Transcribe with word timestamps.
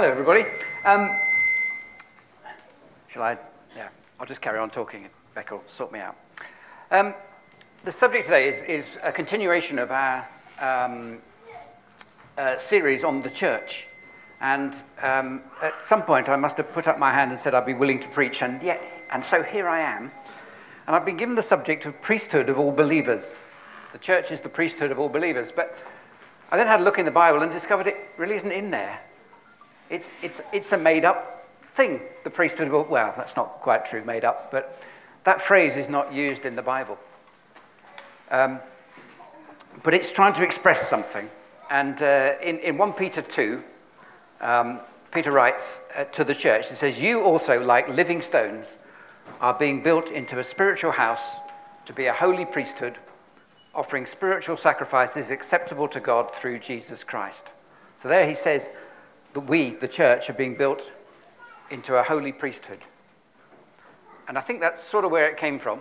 Hello, 0.00 0.10
everybody. 0.12 0.44
Um, 0.84 1.10
shall 3.08 3.24
I? 3.24 3.36
Yeah, 3.74 3.88
I'll 4.20 4.26
just 4.26 4.40
carry 4.40 4.60
on 4.60 4.70
talking. 4.70 5.08
Beck 5.34 5.50
will 5.50 5.64
sort 5.66 5.90
me 5.90 5.98
out. 5.98 6.16
Um, 6.92 7.16
the 7.82 7.90
subject 7.90 8.26
today 8.26 8.46
is, 8.46 8.62
is, 8.62 8.96
a 9.02 9.10
continuation 9.10 9.76
of 9.76 9.90
our 9.90 10.24
um, 10.60 11.18
uh, 12.36 12.56
series 12.58 13.02
on 13.02 13.22
the 13.22 13.30
church. 13.30 13.88
And 14.40 14.80
um, 15.02 15.42
at 15.60 15.84
some 15.84 16.02
point, 16.02 16.28
I 16.28 16.36
must 16.36 16.58
have 16.58 16.72
put 16.72 16.86
up 16.86 17.00
my 17.00 17.10
hand 17.10 17.32
and 17.32 17.40
said 17.40 17.52
I'd 17.52 17.66
be 17.66 17.74
willing 17.74 17.98
to 17.98 18.08
preach, 18.10 18.40
and 18.40 18.62
yet, 18.62 18.80
and 19.10 19.24
so 19.24 19.42
here 19.42 19.66
I 19.66 19.80
am. 19.80 20.12
And 20.86 20.94
I've 20.94 21.06
been 21.06 21.16
given 21.16 21.34
the 21.34 21.42
subject 21.42 21.86
of 21.86 22.00
priesthood 22.00 22.48
of 22.48 22.56
all 22.56 22.70
believers. 22.70 23.36
The 23.90 23.98
church 23.98 24.30
is 24.30 24.42
the 24.42 24.48
priesthood 24.48 24.92
of 24.92 25.00
all 25.00 25.08
believers. 25.08 25.50
But 25.50 25.76
I 26.52 26.56
then 26.56 26.68
had 26.68 26.78
a 26.78 26.84
look 26.84 27.00
in 27.00 27.04
the 27.04 27.10
Bible 27.10 27.42
and 27.42 27.50
discovered 27.50 27.88
it 27.88 27.96
really 28.16 28.36
isn't 28.36 28.52
in 28.52 28.70
there. 28.70 29.00
It's, 29.90 30.10
it's, 30.22 30.42
it's 30.52 30.72
a 30.72 30.78
made 30.78 31.04
up 31.04 31.48
thing, 31.74 32.00
the 32.24 32.30
priesthood 32.30 32.68
of, 32.68 32.90
well, 32.90 33.14
that's 33.16 33.36
not 33.36 33.60
quite 33.60 33.86
true, 33.86 34.04
made 34.04 34.24
up, 34.24 34.50
but 34.50 34.82
that 35.24 35.40
phrase 35.40 35.76
is 35.76 35.88
not 35.88 36.12
used 36.12 36.44
in 36.44 36.56
the 36.56 36.62
Bible. 36.62 36.98
Um, 38.30 38.60
but 39.82 39.94
it's 39.94 40.12
trying 40.12 40.34
to 40.34 40.42
express 40.42 40.88
something. 40.88 41.30
And 41.70 42.02
uh, 42.02 42.34
in, 42.42 42.58
in 42.60 42.78
1 42.78 42.92
Peter 42.94 43.22
2, 43.22 43.62
um, 44.40 44.80
Peter 45.12 45.32
writes 45.32 45.82
uh, 45.96 46.04
to 46.04 46.24
the 46.24 46.34
church, 46.34 46.68
he 46.68 46.74
says, 46.74 47.00
You 47.00 47.22
also, 47.22 47.62
like 47.62 47.88
living 47.88 48.22
stones, 48.22 48.76
are 49.40 49.54
being 49.54 49.82
built 49.82 50.10
into 50.10 50.38
a 50.38 50.44
spiritual 50.44 50.92
house 50.92 51.36
to 51.86 51.92
be 51.92 52.06
a 52.06 52.12
holy 52.12 52.44
priesthood, 52.44 52.96
offering 53.74 54.06
spiritual 54.06 54.56
sacrifices 54.56 55.30
acceptable 55.30 55.88
to 55.88 56.00
God 56.00 56.34
through 56.34 56.58
Jesus 56.58 57.04
Christ. 57.04 57.50
So 57.96 58.08
there 58.08 58.26
he 58.26 58.34
says, 58.34 58.70
that 59.38 59.48
we, 59.48 59.70
the 59.70 59.86
church, 59.86 60.28
are 60.28 60.32
being 60.34 60.56
built 60.56 60.90
into 61.70 61.96
a 61.96 62.02
holy 62.02 62.32
priesthood. 62.32 62.80
And 64.26 64.36
I 64.36 64.40
think 64.40 64.60
that's 64.60 64.82
sort 64.82 65.04
of 65.04 65.12
where 65.12 65.28
it 65.28 65.36
came 65.36 65.60
from. 65.60 65.80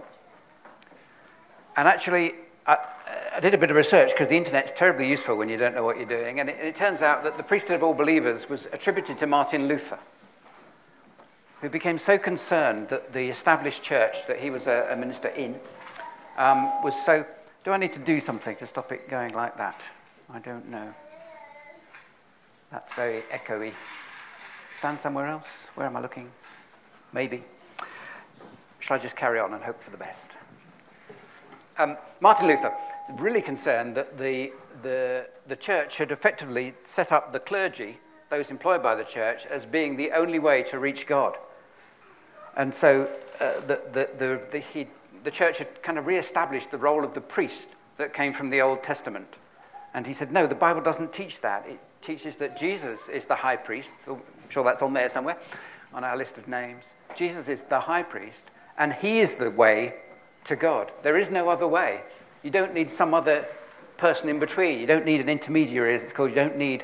And 1.76 1.88
actually, 1.88 2.34
I, 2.68 2.78
I 3.36 3.40
did 3.40 3.56
a 3.56 3.58
bit 3.58 3.72
of 3.72 3.76
research 3.76 4.12
because 4.12 4.30
the 4.30 4.38
internet's 4.38 4.72
terribly 4.72 5.10
useful 5.10 5.36
when 5.38 5.50
you 5.50 5.58
don't 5.58 5.74
know 5.74 5.84
what 5.84 5.98
you're 5.98 6.06
doing. 6.06 6.40
And 6.40 6.50
it, 6.50 6.58
it 6.62 6.76
turns 6.76 7.02
out 7.02 7.24
that 7.24 7.36
the 7.36 7.44
priesthood 7.44 7.78
of 7.78 7.84
all 7.84 7.96
believers 7.96 8.48
was 8.48 8.68
attributed 8.74 9.18
to 9.18 9.28
Martin 9.28 9.68
Luther, 9.68 9.98
who 11.62 11.70
became 11.70 11.98
so 11.98 12.20
concerned 12.20 12.90
that 12.90 13.12
the 13.12 13.28
established 13.28 13.82
church 13.82 14.28
that 14.28 14.40
he 14.40 14.52
was 14.52 14.68
a, 14.68 14.88
a 14.92 14.96
minister 14.96 15.30
in 15.30 15.60
um, 16.38 16.72
was 16.84 16.96
so. 17.06 17.26
Do 17.64 17.72
I 17.72 17.78
need 17.78 17.94
to 17.94 18.00
do 18.00 18.22
something 18.22 18.56
to 18.58 18.68
stop 18.68 18.92
it 18.92 19.10
going 19.10 19.34
like 19.34 19.58
that? 19.58 19.82
I 20.32 20.38
don't 20.40 20.70
know. 20.70 20.94
That's 22.72 22.94
very 22.94 23.24
echoey. 23.32 23.74
Stand 24.78 25.00
somewhere 25.02 25.28
else? 25.28 25.48
Where 25.76 25.88
am 25.88 25.96
I 25.96 26.02
looking? 26.02 26.30
Maybe. 27.14 27.44
Shall 28.80 28.98
I 28.98 29.00
just 29.00 29.16
carry 29.16 29.40
on 29.40 29.54
and 29.54 29.64
hope 29.64 29.82
for 29.82 29.90
the 29.90 29.98
best? 29.98 30.32
Um, 31.78 31.98
Martin 32.22 32.48
Luther, 32.48 32.74
really 33.18 33.42
concerned 33.42 33.96
that 33.96 34.18
the, 34.18 34.52
the, 34.82 35.28
the 35.48 35.56
church 35.56 35.98
had 35.98 36.12
effectively 36.12 36.74
set 36.84 37.12
up 37.12 37.32
the 37.32 37.40
clergy, 37.40 37.98
those 38.30 38.52
employed 38.52 38.84
by 38.84 38.96
the 38.96 39.04
church, 39.04 39.46
as 39.46 39.66
being 39.66 39.96
the 39.96 40.12
only 40.12 40.40
way 40.40 40.64
to 40.64 40.80
reach 40.80 41.08
God. 41.08 41.38
And 42.56 42.74
so 42.74 43.10
uh, 43.40 43.60
the, 43.62 43.82
the, 43.92 44.10
the, 44.18 44.42
the, 44.52 44.60
he, 44.60 44.88
the 45.24 45.32
church 45.32 45.60
had 45.60 45.82
kind 45.84 45.98
of 45.98 46.08
re 46.08 46.18
established 46.18 46.72
the 46.72 46.78
role 46.78 47.04
of 47.04 47.14
the 47.14 47.22
priest 47.22 47.76
that 47.98 48.14
came 48.14 48.34
from 48.34 48.50
the 48.50 48.62
Old 48.62 48.84
Testament. 48.84 49.36
And 49.94 50.06
he 50.06 50.14
said, 50.14 50.32
no, 50.32 50.48
the 50.48 50.56
Bible 50.56 50.82
doesn't 50.82 51.14
teach 51.14 51.42
that. 51.42 51.66
It 51.68 51.80
teaches 52.02 52.36
that 52.38 52.58
Jesus 52.58 53.10
is 53.10 53.26
the 53.26 53.36
high 53.36 53.56
priest. 53.56 53.96
Oh, 54.08 54.14
I'm 54.16 54.50
sure 54.50 54.64
that's 54.64 54.82
on 54.82 54.94
there 54.94 55.10
somewhere 55.10 55.38
on 55.94 56.04
our 56.04 56.18
list 56.18 56.38
of 56.38 56.48
names. 56.48 56.84
Jesus 57.16 57.50
is 57.50 57.64
the 57.64 57.80
high 57.80 58.04
priest, 58.04 58.52
and 58.78 58.94
he 58.94 59.20
is 59.20 59.36
the 59.36 59.50
way 59.50 59.96
to 60.44 60.56
God. 60.56 60.92
There 61.04 61.18
is 61.18 61.32
no 61.32 61.50
other 61.50 61.68
way. 61.68 62.02
You 62.44 62.52
don't 62.52 62.74
need 62.74 62.92
some 62.92 63.14
other 63.14 63.46
person 63.98 64.30
in 64.30 64.40
between. 64.40 64.80
You 64.80 64.88
don't 64.88 65.06
need 65.06 65.22
an 65.22 65.30
intermediary, 65.30 65.96
as 65.96 66.04
it's 66.04 66.14
called. 66.14 66.30
You 66.30 66.36
don't 66.36 66.58
need 66.58 66.84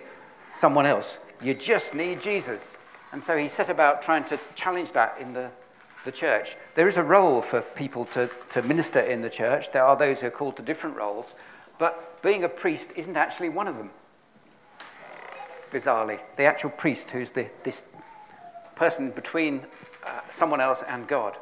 someone 0.54 0.86
else. 0.86 1.20
You 1.42 1.54
just 1.54 1.94
need 1.94 2.20
Jesus. 2.20 2.78
And 3.12 3.24
so 3.24 3.38
he 3.38 3.48
set 3.48 3.70
about 3.70 4.02
trying 4.02 4.24
to 4.26 4.40
challenge 4.56 4.92
that 4.94 5.18
in 5.20 5.34
the, 5.34 5.50
the 6.06 6.12
church. 6.12 6.56
There 6.74 6.88
is 6.88 6.98
a 6.98 7.04
role 7.04 7.42
for 7.42 7.62
people 7.62 8.06
to, 8.08 8.30
to 8.50 8.62
minister 8.64 9.00
in 9.00 9.22
the 9.22 9.30
church. 9.30 9.72
There 9.72 9.84
are 9.84 9.96
those 9.96 10.20
who 10.20 10.28
are 10.28 10.32
called 10.32 10.58
to 10.58 10.64
different 10.64 10.96
roles. 10.96 11.36
But 11.78 12.22
being 12.24 12.44
a 12.44 12.50
priest 12.50 12.94
isn't 12.96 13.18
actually 13.18 13.50
one 13.50 13.68
of 13.68 13.78
them 13.78 13.92
bizarrely. 15.74 16.20
The 16.38 16.44
actual 16.44 16.70
priest, 16.70 17.10
who's 17.10 17.32
the, 17.32 17.48
this 17.64 17.84
person 18.76 19.12
between 19.12 19.66
uh, 20.06 20.22
someone 20.30 20.62
else 20.62 20.84
and 20.88 21.08
God. 21.08 21.38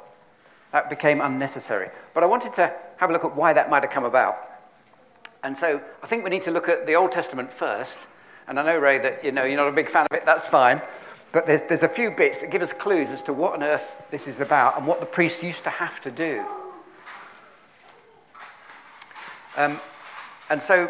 That 0.72 0.90
became 0.90 1.20
unnecessary. 1.22 1.90
But 2.14 2.24
I 2.24 2.28
wanted 2.28 2.54
to 2.54 2.74
have 2.98 3.10
a 3.10 3.14
look 3.14 3.26
at 3.26 3.36
why 3.36 3.54
that 3.54 3.70
might 3.70 3.84
have 3.84 3.92
come 3.92 4.06
about. 4.06 4.38
And 5.44 5.58
so 5.58 5.82
I 6.02 6.08
think 6.08 6.24
we 6.24 6.30
need 6.30 6.44
to 6.44 6.52
look 6.52 6.70
at 6.70 6.86
the 6.86 6.96
Old 6.96 7.12
Testament 7.12 7.52
first. 7.52 8.00
And 8.48 8.60
I 8.60 8.64
know, 8.64 8.78
Ray, 8.78 9.00
that 9.00 9.24
you 9.24 9.32
know, 9.32 9.44
you're 9.44 9.58
not 9.58 9.68
a 9.68 9.74
big 9.74 9.90
fan 9.90 10.08
of 10.10 10.18
it, 10.18 10.26
that's 10.26 10.48
fine. 10.48 10.82
But 11.32 11.48
there's, 11.48 11.62
there's 11.68 11.84
a 11.84 11.90
few 11.90 12.12
bits 12.12 12.40
that 12.40 12.52
give 12.52 12.62
us 12.62 12.74
clues 12.74 13.10
as 13.10 13.24
to 13.24 13.34
what 13.34 13.54
on 13.54 13.64
earth 13.64 14.02
this 14.12 14.28
is 14.28 14.42
about 14.42 14.78
and 14.78 14.86
what 14.86 15.00
the 15.00 15.06
priests 15.06 15.42
used 15.42 15.64
to 15.64 15.70
have 15.70 16.02
to 16.02 16.12
do. 16.12 16.46
Um, 19.58 19.80
and 20.50 20.62
so 20.62 20.90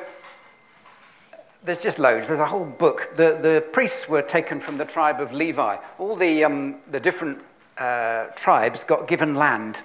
there's 1.63 1.79
just 1.79 1.99
loads. 1.99 2.27
There's 2.27 2.39
a 2.39 2.45
whole 2.45 2.65
book. 2.65 3.09
The, 3.15 3.37
the 3.41 3.63
priests 3.71 4.09
were 4.09 4.21
taken 4.21 4.59
from 4.59 4.77
the 4.77 4.85
tribe 4.85 5.19
of 5.19 5.31
Levi. 5.31 5.77
All 5.99 6.15
the, 6.15 6.43
um, 6.43 6.77
the 6.89 6.99
different 6.99 7.39
uh, 7.77 8.25
tribes 8.35 8.83
got 8.83 9.07
given 9.07 9.35
land. 9.35 9.81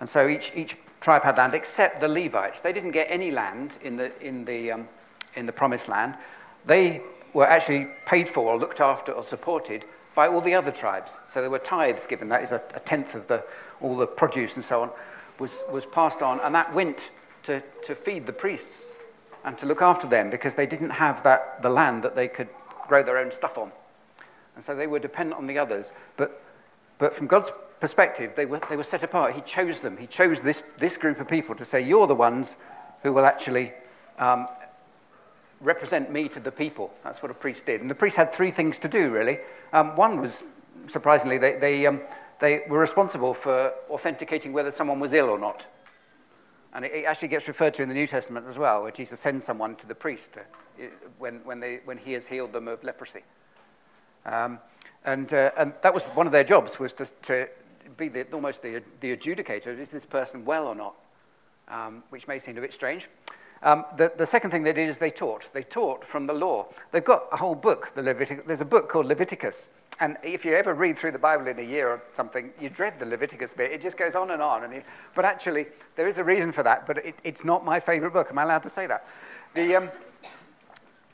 And 0.00 0.08
so 0.08 0.28
each, 0.28 0.52
each 0.54 0.76
tribe 1.00 1.22
had 1.22 1.38
land 1.38 1.54
except 1.54 2.00
the 2.00 2.08
Levites. 2.08 2.60
They 2.60 2.72
didn't 2.72 2.92
get 2.92 3.08
any 3.10 3.30
land 3.30 3.72
in 3.82 3.96
the, 3.96 4.12
in 4.24 4.44
the, 4.44 4.72
um, 4.72 4.88
in 5.34 5.46
the 5.46 5.52
promised 5.52 5.88
land. 5.88 6.14
They 6.66 7.02
were 7.32 7.46
actually 7.46 7.88
paid 8.06 8.28
for 8.28 8.52
or 8.52 8.58
looked 8.58 8.80
after 8.80 9.12
or 9.12 9.24
supported 9.24 9.84
by 10.14 10.28
all 10.28 10.40
the 10.40 10.54
other 10.54 10.70
tribes. 10.70 11.12
So 11.32 11.40
there 11.40 11.50
were 11.50 11.58
tithes 11.58 12.06
given. 12.06 12.28
That 12.28 12.42
is 12.42 12.52
a, 12.52 12.62
a 12.74 12.80
tenth 12.80 13.16
of 13.16 13.26
the, 13.26 13.44
all 13.80 13.96
the 13.96 14.06
produce 14.06 14.56
and 14.56 14.64
so 14.64 14.82
on 14.82 14.90
was, 15.40 15.62
was 15.70 15.84
passed 15.84 16.22
on. 16.22 16.38
And 16.40 16.54
that 16.54 16.72
went 16.72 17.10
to, 17.44 17.60
to 17.82 17.94
feed 17.94 18.24
the 18.26 18.32
priests 18.32 18.88
and 19.48 19.56
to 19.56 19.64
look 19.64 19.80
after 19.80 20.06
them 20.06 20.28
because 20.28 20.54
they 20.54 20.66
didn't 20.66 20.90
have 20.90 21.22
that, 21.22 21.62
the 21.62 21.70
land 21.70 22.02
that 22.02 22.14
they 22.14 22.28
could 22.28 22.48
grow 22.86 23.02
their 23.02 23.16
own 23.16 23.32
stuff 23.32 23.56
on. 23.56 23.72
And 24.54 24.62
so 24.62 24.74
they 24.74 24.86
were 24.86 24.98
dependent 24.98 25.38
on 25.38 25.46
the 25.46 25.56
others. 25.56 25.94
But, 26.18 26.42
but 26.98 27.14
from 27.14 27.28
God's 27.28 27.50
perspective, 27.80 28.34
they 28.36 28.44
were, 28.44 28.60
they 28.68 28.76
were 28.76 28.82
set 28.82 29.02
apart. 29.02 29.34
He 29.34 29.40
chose 29.40 29.80
them. 29.80 29.96
He 29.96 30.06
chose 30.06 30.42
this, 30.42 30.64
this 30.76 30.98
group 30.98 31.18
of 31.18 31.28
people 31.28 31.54
to 31.54 31.64
say, 31.64 31.80
You're 31.80 32.06
the 32.06 32.14
ones 32.14 32.56
who 33.02 33.14
will 33.14 33.24
actually 33.24 33.72
um, 34.18 34.48
represent 35.62 36.12
me 36.12 36.28
to 36.28 36.40
the 36.40 36.52
people. 36.52 36.92
That's 37.02 37.22
what 37.22 37.30
a 37.30 37.34
priest 37.34 37.64
did. 37.64 37.80
And 37.80 37.88
the 37.88 37.94
priest 37.94 38.18
had 38.18 38.34
three 38.34 38.50
things 38.50 38.78
to 38.80 38.88
do, 38.88 39.08
really. 39.08 39.38
Um, 39.72 39.96
one 39.96 40.20
was, 40.20 40.42
surprisingly, 40.88 41.38
they, 41.38 41.56
they, 41.56 41.86
um, 41.86 42.02
they 42.38 42.64
were 42.68 42.80
responsible 42.80 43.32
for 43.32 43.72
authenticating 43.88 44.52
whether 44.52 44.70
someone 44.70 45.00
was 45.00 45.14
ill 45.14 45.30
or 45.30 45.38
not. 45.38 45.66
And 46.78 46.84
it, 46.84 47.06
actually 47.06 47.26
gets 47.26 47.48
referred 47.48 47.74
to 47.74 47.82
in 47.82 47.88
the 47.88 47.94
New 47.96 48.06
Testament 48.06 48.46
as 48.48 48.56
well, 48.56 48.82
where 48.82 48.92
Jesus 48.92 49.18
sends 49.18 49.44
someone 49.44 49.74
to 49.74 49.86
the 49.88 49.96
priest 49.96 50.34
to, 50.34 50.42
when, 51.18 51.40
when, 51.42 51.58
they, 51.58 51.80
when 51.84 51.98
he 51.98 52.12
has 52.12 52.28
healed 52.28 52.52
them 52.52 52.68
of 52.68 52.84
leprosy. 52.84 53.24
Um, 54.24 54.60
and, 55.04 55.34
uh, 55.34 55.50
and 55.58 55.72
that 55.82 55.92
was 55.92 56.04
one 56.14 56.26
of 56.26 56.32
their 56.32 56.44
jobs, 56.44 56.78
was 56.78 56.92
to, 56.92 57.06
to 57.22 57.48
be 57.96 58.06
the, 58.06 58.22
almost 58.32 58.62
the, 58.62 58.80
the 59.00 59.16
adjudicator. 59.16 59.76
Is 59.76 59.90
this 59.90 60.04
person 60.04 60.44
well 60.44 60.68
or 60.68 60.76
not? 60.76 60.94
Um, 61.66 62.04
which 62.10 62.28
may 62.28 62.38
seem 62.38 62.56
a 62.56 62.60
bit 62.60 62.72
strange. 62.72 63.08
Um, 63.64 63.84
the, 63.96 64.12
the, 64.16 64.24
second 64.24 64.52
thing 64.52 64.62
they 64.62 64.72
did 64.72 64.88
is 64.88 64.98
they 64.98 65.10
taught. 65.10 65.52
They 65.52 65.64
taught 65.64 66.06
from 66.06 66.28
the 66.28 66.32
law. 66.32 66.68
They've 66.92 67.04
got 67.04 67.24
a 67.32 67.36
whole 67.36 67.56
book, 67.56 67.92
the 67.96 68.02
Levitic- 68.02 68.46
there's 68.46 68.60
a 68.60 68.64
book 68.64 68.88
called 68.88 69.06
Leviticus. 69.06 69.70
And 70.00 70.16
if 70.22 70.44
you 70.44 70.54
ever 70.54 70.74
read 70.74 70.96
through 70.96 71.12
the 71.12 71.18
Bible 71.18 71.48
in 71.48 71.58
a 71.58 71.62
year 71.62 71.88
or 71.88 72.02
something, 72.12 72.52
you 72.60 72.70
dread 72.70 73.00
the 73.00 73.06
Leviticus 73.06 73.52
bit. 73.52 73.72
It 73.72 73.80
just 73.80 73.96
goes 73.96 74.14
on 74.14 74.30
and 74.30 74.40
on. 74.40 74.64
And 74.64 74.82
but 75.14 75.24
actually, 75.24 75.66
there 75.96 76.06
is 76.06 76.18
a 76.18 76.24
reason 76.24 76.52
for 76.52 76.62
that, 76.62 76.86
but 76.86 76.98
it, 76.98 77.16
it's 77.24 77.44
not 77.44 77.64
my 77.64 77.80
favorite 77.80 78.12
book. 78.12 78.28
Am 78.30 78.38
I 78.38 78.44
allowed 78.44 78.62
to 78.62 78.70
say 78.70 78.86
that? 78.86 79.08
The, 79.54 79.76
um, 79.76 79.90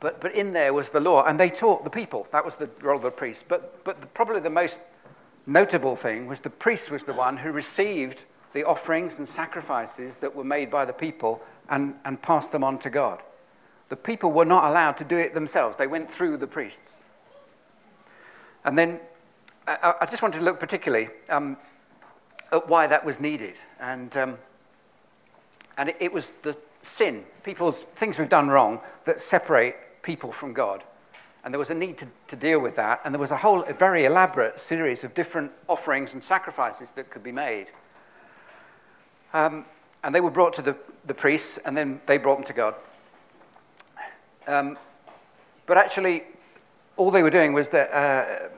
but, 0.01 0.21
but 0.21 0.35
in 0.35 0.53
there 0.53 0.75
was 0.75 0.91
the 0.91 1.01
law, 1.01 1.25
and 1.25 1.41
they 1.41 1.49
taught 1.49 1.83
the 1.83 1.91
people. 1.91 2.27
That 2.31 2.45
was 2.45 2.57
the 2.57 2.69
role 2.83 2.97
of 2.97 3.03
the 3.03 3.11
priest. 3.11 3.47
But, 3.49 3.83
but 3.85 4.03
the, 4.03 4.07
probably 4.09 4.41
the 4.41 4.51
most 4.51 4.81
notable 5.47 5.97
thing 5.97 6.27
was 6.27 6.41
the 6.41 6.51
priest 6.51 6.91
was 6.91 7.05
the 7.05 7.15
one 7.15 7.39
who 7.39 7.53
received 7.53 8.25
the 8.53 8.65
offerings 8.65 9.19
and 9.19 9.27
sacrifices 9.27 10.17
that 10.17 10.35
were 10.35 10.45
made 10.45 10.71
by 10.71 10.85
the 10.85 10.93
people 10.93 11.43
and, 11.71 11.95
and 12.05 12.21
passed 12.21 12.53
them 12.53 12.63
on 12.63 12.79
to 12.81 12.91
God. 12.91 13.23
The 13.89 13.97
people 13.97 14.33
were 14.33 14.45
not 14.45 14.71
allowed 14.71 14.97
to 14.99 15.05
do 15.05 15.17
it 15.17 15.33
themselves, 15.33 15.77
they 15.77 15.87
went 15.87 16.11
through 16.11 16.37
the 16.37 16.47
priests. 16.47 17.04
And 18.65 18.79
then 18.79 19.01
I, 19.67 19.95
I 20.03 20.07
just 20.07 20.23
wanted 20.23 20.39
to 20.39 20.45
look 20.45 20.61
particularly 20.61 21.09
um, 21.29 21.57
at 22.53 22.69
why 22.69 22.87
that 22.87 23.05
was 23.05 23.21
needed. 23.21 23.55
And, 23.81 24.17
um, 24.17 24.39
and 25.77 25.89
it, 25.91 25.97
it 26.01 26.13
was 26.13 26.33
the 26.43 26.57
sin, 26.83 27.25
people's 27.43 27.85
things 27.97 28.19
we've 28.19 28.29
done 28.29 28.49
wrong, 28.49 28.81
that 29.05 29.21
separate 29.21 29.77
people 30.03 30.33
from 30.33 30.53
God. 30.53 30.85
And 31.45 31.53
there 31.53 31.59
was 31.59 31.71
a 31.71 31.75
need 31.75 31.99
to, 31.99 32.09
to 32.29 32.37
deal 32.37 32.59
with 32.59 32.77
that. 32.77 33.01
And 33.05 33.15
there 33.15 33.21
was 33.21 33.31
a 33.31 33.37
whole 33.37 33.63
a 33.65 33.75
very 33.75 34.07
elaborate 34.07 34.59
series 34.59 35.05
of 35.05 35.15
different 35.15 35.51
offerings 35.69 36.15
and 36.15 36.23
sacrifices 36.23 36.91
that 36.93 37.11
could 37.11 37.23
be 37.23 37.33
made. 37.33 37.71
Um, 39.35 39.67
and 40.03 40.15
they 40.15 40.21
were 40.21 40.31
brought 40.31 40.53
to 40.55 40.63
the, 40.63 40.77
the 41.07 41.15
priests, 41.15 41.59
and 41.59 41.77
then 41.77 42.01
they 42.07 42.19
brought 42.19 42.37
them 42.37 42.45
to 42.45 42.53
God. 42.53 42.75
Um, 44.47 44.79
but 45.67 45.79
actually, 45.79 46.25
all 46.97 47.11
they 47.11 47.23
were 47.23 47.31
doing 47.31 47.53
was 47.53 47.69
that 47.71 47.93
uh, 47.93 48.49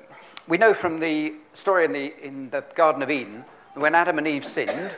we 0.48 0.58
know 0.58 0.74
from 0.74 1.00
the 1.00 1.34
story 1.54 1.84
in 1.84 1.92
the, 1.92 2.24
in 2.24 2.50
the 2.50 2.64
Garden 2.74 3.02
of 3.02 3.10
Eden, 3.10 3.44
when 3.74 3.94
Adam 3.94 4.18
and 4.18 4.26
Eve 4.26 4.44
sinned, 4.44 4.96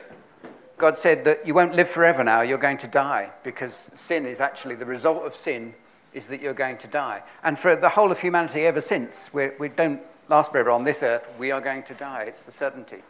God 0.76 0.96
said 0.96 1.24
that 1.24 1.46
you 1.46 1.54
won't 1.54 1.74
live 1.74 1.88
forever 1.88 2.22
now, 2.22 2.42
you're 2.42 2.58
going 2.58 2.78
to 2.78 2.88
die, 2.88 3.30
because 3.42 3.90
sin 3.94 4.26
is 4.26 4.40
actually 4.40 4.76
the 4.76 4.86
result 4.86 5.24
of 5.24 5.34
sin 5.34 5.74
is 6.14 6.26
that 6.26 6.40
you're 6.40 6.54
going 6.54 6.78
to 6.78 6.88
die. 6.88 7.22
And 7.42 7.58
for 7.58 7.76
the 7.76 7.88
whole 7.88 8.12
of 8.12 8.20
humanity 8.20 8.66
ever 8.66 8.80
since, 8.80 9.30
we, 9.32 9.48
we 9.58 9.68
don't 9.68 10.00
last 10.28 10.52
forever 10.52 10.70
on 10.70 10.84
this 10.84 11.02
earth, 11.02 11.28
we 11.38 11.50
are 11.50 11.60
going 11.60 11.82
to 11.84 11.94
die. 11.94 12.24
It's 12.24 12.44
the 12.44 12.52
certainty. 12.52 13.02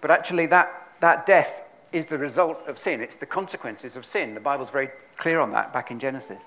But 0.00 0.10
actually, 0.10 0.46
that, 0.46 0.88
that 1.00 1.26
death 1.26 1.62
is 1.92 2.06
the 2.06 2.18
result 2.18 2.58
of 2.66 2.78
sin, 2.78 3.00
it's 3.00 3.16
the 3.16 3.26
consequences 3.26 3.96
of 3.96 4.04
sin. 4.04 4.34
The 4.34 4.40
Bible's 4.40 4.70
very 4.70 4.90
clear 5.16 5.40
on 5.40 5.52
that 5.52 5.72
back 5.72 5.90
in 5.90 5.98
Genesis. 5.98 6.42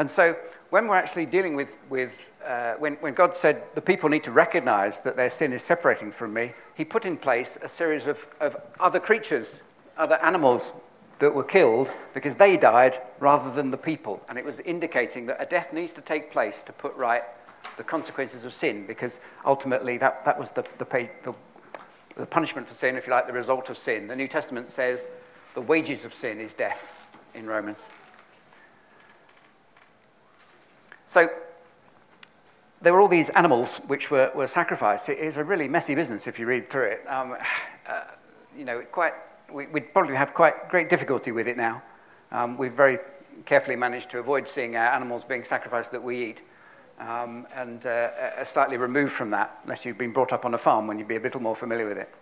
And 0.00 0.10
so, 0.10 0.34
when 0.70 0.88
we're 0.88 0.96
actually 0.96 1.26
dealing 1.26 1.54
with, 1.54 1.76
with 1.90 2.30
uh, 2.42 2.72
when, 2.78 2.94
when 2.94 3.12
God 3.12 3.36
said 3.36 3.64
the 3.74 3.82
people 3.82 4.08
need 4.08 4.24
to 4.24 4.32
recognize 4.32 4.98
that 5.00 5.14
their 5.14 5.28
sin 5.28 5.52
is 5.52 5.62
separating 5.62 6.10
from 6.10 6.32
me, 6.32 6.54
He 6.74 6.86
put 6.86 7.04
in 7.04 7.18
place 7.18 7.58
a 7.60 7.68
series 7.68 8.06
of, 8.06 8.26
of 8.40 8.56
other 8.80 8.98
creatures, 8.98 9.60
other 9.98 10.14
animals 10.22 10.72
that 11.18 11.34
were 11.34 11.44
killed 11.44 11.92
because 12.14 12.34
they 12.34 12.56
died 12.56 12.98
rather 13.18 13.52
than 13.52 13.70
the 13.70 13.76
people. 13.76 14.24
And 14.30 14.38
it 14.38 14.44
was 14.44 14.60
indicating 14.60 15.26
that 15.26 15.36
a 15.38 15.44
death 15.44 15.70
needs 15.70 15.92
to 15.92 16.00
take 16.00 16.32
place 16.32 16.62
to 16.62 16.72
put 16.72 16.96
right 16.96 17.24
the 17.76 17.84
consequences 17.84 18.44
of 18.44 18.54
sin 18.54 18.86
because 18.86 19.20
ultimately 19.44 19.98
that, 19.98 20.24
that 20.24 20.40
was 20.40 20.50
the, 20.52 20.64
the, 20.78 20.86
pay, 20.86 21.10
the, 21.24 21.34
the 22.16 22.24
punishment 22.24 22.66
for 22.66 22.72
sin, 22.72 22.96
if 22.96 23.06
you 23.06 23.12
like, 23.12 23.26
the 23.26 23.34
result 23.34 23.68
of 23.68 23.76
sin. 23.76 24.06
The 24.06 24.16
New 24.16 24.28
Testament 24.28 24.70
says 24.70 25.06
the 25.52 25.60
wages 25.60 26.06
of 26.06 26.14
sin 26.14 26.40
is 26.40 26.54
death 26.54 26.94
in 27.34 27.44
Romans. 27.44 27.84
So 31.10 31.28
there 32.82 32.92
were 32.92 33.00
all 33.00 33.08
these 33.08 33.30
animals 33.30 33.78
which 33.88 34.12
were, 34.12 34.30
were 34.32 34.46
sacrificed. 34.46 35.08
It 35.08 35.18
is 35.18 35.38
a 35.38 35.42
really 35.42 35.66
messy 35.66 35.96
business 35.96 36.28
if 36.28 36.38
you 36.38 36.46
read 36.46 36.70
through 36.70 36.84
it. 36.84 37.04
Um, 37.08 37.36
uh, 37.88 38.02
you 38.56 38.64
know, 38.64 38.82
quite, 38.92 39.14
we, 39.52 39.66
would 39.66 39.92
probably 39.92 40.14
have 40.14 40.34
quite 40.34 40.68
great 40.68 40.88
difficulty 40.88 41.32
with 41.32 41.48
it 41.48 41.56
now. 41.56 41.82
Um, 42.30 42.56
we've 42.56 42.74
very 42.74 42.98
carefully 43.44 43.74
managed 43.74 44.10
to 44.10 44.20
avoid 44.20 44.46
seeing 44.46 44.76
our 44.76 44.86
animals 44.86 45.24
being 45.24 45.42
sacrificed 45.42 45.90
that 45.90 46.00
we 46.00 46.26
eat. 46.26 46.42
Um, 47.00 47.44
and 47.56 47.84
uh, 47.86 48.10
are 48.38 48.44
slightly 48.44 48.76
removed 48.76 49.12
from 49.12 49.30
that, 49.30 49.58
unless 49.64 49.84
you've 49.84 49.98
been 49.98 50.12
brought 50.12 50.32
up 50.32 50.44
on 50.44 50.54
a 50.54 50.58
farm 50.58 50.86
when 50.86 50.96
you'd 50.96 51.08
be 51.08 51.16
a 51.16 51.20
little 51.20 51.42
more 51.42 51.56
familiar 51.56 51.88
with 51.88 51.98
it. 51.98 52.14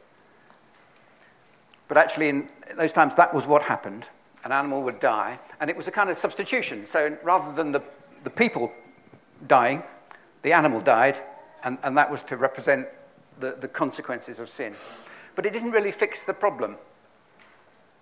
But 1.89 1.99
actually, 1.99 2.31
in 2.31 2.49
those 2.75 2.95
times, 2.95 3.15
that 3.17 3.35
was 3.35 3.45
what 3.45 3.63
happened. 3.63 4.07
An 4.45 4.53
animal 4.53 4.83
would 4.85 4.99
die, 4.99 5.39
and 5.61 5.69
it 5.69 5.77
was 5.77 5.89
a 5.89 5.91
kind 5.91 6.09
of 6.09 6.17
substitution. 6.17 6.87
So 6.87 7.19
rather 7.23 7.53
than 7.53 7.73
the 7.73 7.83
the 8.29 8.35
people 8.35 8.71
dying, 9.47 9.83
the 10.43 10.53
animal 10.53 10.83
died, 10.83 11.19
and, 11.65 11.79
and 11.83 11.97
that 11.97 12.11
was 12.11 12.23
to 12.25 12.37
represent 12.37 12.87
the, 13.41 13.57
the 13.59 13.69
consequences 13.69 14.39
of 14.39 14.51
sin. 14.51 14.75
But 15.35 15.47
it 15.47 15.55
didn't 15.55 15.71
really 15.71 15.91
fix 15.91 16.25
the 16.25 16.35
problem. 16.35 16.77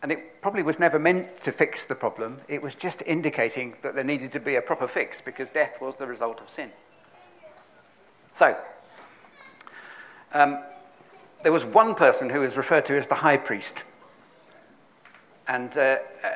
And 0.02 0.10
it 0.10 0.42
probably 0.42 0.64
was 0.64 0.80
never 0.80 0.98
meant 0.98 1.38
to 1.42 1.52
fix 1.52 1.84
the 1.84 1.94
problem. 1.94 2.40
It 2.48 2.60
was 2.60 2.74
just 2.74 3.04
indicating 3.06 3.76
that 3.82 3.94
there 3.94 4.02
needed 4.02 4.32
to 4.32 4.40
be 4.40 4.56
a 4.56 4.60
proper 4.60 4.88
fix 4.88 5.20
because 5.20 5.48
death 5.50 5.80
was 5.80 5.94
the 5.94 6.08
result 6.08 6.40
of 6.40 6.50
sin. 6.50 6.72
So, 8.32 8.56
um, 10.32 10.58
there 11.44 11.52
was 11.52 11.64
one 11.64 11.94
person 11.94 12.30
who 12.30 12.40
was 12.40 12.56
referred 12.56 12.84
to 12.86 12.98
as 12.98 13.06
the 13.06 13.14
high 13.14 13.36
priest. 13.36 13.84
And 15.46 15.78
uh, 15.78 15.98
uh, 16.24 16.28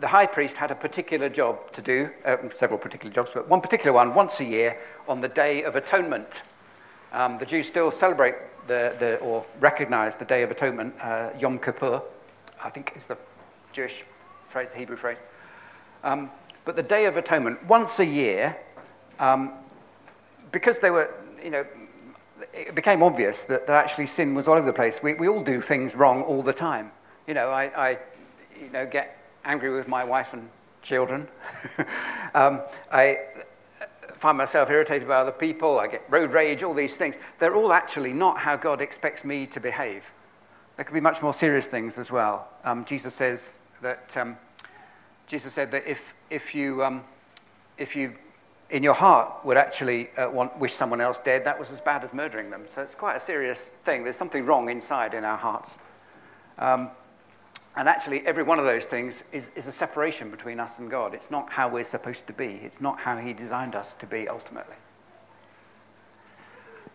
the 0.00 0.06
high 0.06 0.26
priest 0.26 0.56
had 0.56 0.70
a 0.70 0.74
particular 0.74 1.28
job 1.28 1.72
to 1.72 1.82
do, 1.82 2.10
uh, 2.24 2.36
several 2.54 2.78
particular 2.78 3.12
jobs, 3.12 3.30
but 3.34 3.48
one 3.48 3.60
particular 3.60 3.92
one 3.92 4.14
once 4.14 4.40
a 4.40 4.44
year 4.44 4.78
on 5.08 5.20
the 5.20 5.28
Day 5.28 5.62
of 5.62 5.76
Atonement. 5.76 6.42
Um, 7.12 7.38
the 7.38 7.46
Jews 7.46 7.66
still 7.66 7.90
celebrate 7.90 8.34
the, 8.66 8.94
the, 8.98 9.16
or 9.16 9.44
recognize 9.60 10.16
the 10.16 10.24
Day 10.24 10.42
of 10.42 10.50
Atonement, 10.50 10.94
uh, 11.00 11.30
Yom 11.38 11.58
Kippur, 11.58 12.02
I 12.62 12.70
think 12.70 12.92
is 12.96 13.06
the 13.06 13.16
Jewish 13.72 14.04
phrase, 14.48 14.70
the 14.70 14.78
Hebrew 14.78 14.96
phrase. 14.96 15.18
Um, 16.04 16.30
but 16.64 16.76
the 16.76 16.82
Day 16.82 17.06
of 17.06 17.16
Atonement, 17.16 17.64
once 17.66 17.98
a 17.98 18.04
year, 18.04 18.56
um, 19.18 19.52
because 20.52 20.78
they 20.78 20.90
were, 20.90 21.12
you 21.42 21.50
know, 21.50 21.66
it 22.52 22.74
became 22.74 23.02
obvious 23.02 23.42
that, 23.44 23.66
that 23.66 23.74
actually 23.74 24.06
sin 24.06 24.34
was 24.34 24.46
all 24.46 24.54
over 24.54 24.66
the 24.66 24.72
place. 24.72 25.02
We, 25.02 25.14
we 25.14 25.28
all 25.28 25.42
do 25.42 25.60
things 25.60 25.94
wrong 25.94 26.22
all 26.22 26.42
the 26.42 26.52
time. 26.52 26.92
You 27.26 27.34
know, 27.34 27.50
I, 27.50 27.64
I 27.88 27.98
you 28.60 28.70
know, 28.70 28.86
get 28.86 29.17
angry 29.44 29.74
with 29.74 29.88
my 29.88 30.04
wife 30.04 30.32
and 30.32 30.48
children. 30.82 31.28
um, 32.34 32.62
I 32.90 33.18
find 34.14 34.36
myself 34.36 34.70
irritated 34.70 35.06
by 35.06 35.16
other 35.16 35.32
people. 35.32 35.78
I 35.78 35.86
get 35.86 36.02
road 36.08 36.32
rage, 36.32 36.62
all 36.62 36.74
these 36.74 36.96
things. 36.96 37.18
They're 37.38 37.54
all 37.54 37.72
actually 37.72 38.12
not 38.12 38.38
how 38.38 38.56
God 38.56 38.80
expects 38.80 39.24
me 39.24 39.46
to 39.46 39.60
behave. 39.60 40.10
There 40.76 40.84
could 40.84 40.94
be 40.94 41.00
much 41.00 41.22
more 41.22 41.34
serious 41.34 41.66
things 41.66 41.98
as 41.98 42.10
well. 42.10 42.48
Um, 42.64 42.84
Jesus 42.84 43.14
says 43.14 43.56
that 43.82 44.16
um, 44.16 44.36
Jesus 45.26 45.52
said 45.52 45.70
that 45.72 45.86
if, 45.86 46.14
if 46.30 46.54
you 46.54 46.84
um, 46.84 47.04
if 47.78 47.94
you 47.94 48.14
in 48.70 48.82
your 48.82 48.94
heart 48.94 49.44
would 49.44 49.56
actually 49.56 50.10
uh, 50.16 50.28
want, 50.28 50.56
wish 50.58 50.74
someone 50.74 51.00
else 51.00 51.18
dead, 51.18 51.44
that 51.44 51.58
was 51.58 51.70
as 51.70 51.80
bad 51.80 52.04
as 52.04 52.12
murdering 52.12 52.50
them. 52.50 52.64
So 52.68 52.82
it's 52.82 52.94
quite 52.94 53.16
a 53.16 53.20
serious 53.20 53.58
thing. 53.60 54.02
There's 54.04 54.16
something 54.16 54.44
wrong 54.44 54.68
inside 54.68 55.14
in 55.14 55.24
our 55.24 55.38
hearts. 55.38 55.78
And 57.78 57.88
actually, 57.88 58.26
every 58.26 58.42
one 58.42 58.58
of 58.58 58.64
those 58.64 58.84
things 58.86 59.22
is, 59.30 59.52
is 59.54 59.68
a 59.68 59.72
separation 59.72 60.32
between 60.32 60.58
us 60.58 60.80
and 60.80 60.90
God. 60.90 61.14
It's 61.14 61.30
not 61.30 61.48
how 61.48 61.68
we're 61.68 61.84
supposed 61.84 62.26
to 62.26 62.32
be, 62.32 62.60
it's 62.64 62.80
not 62.80 62.98
how 62.98 63.16
He 63.16 63.32
designed 63.32 63.76
us 63.76 63.94
to 64.00 64.06
be 64.06 64.26
ultimately. 64.26 64.74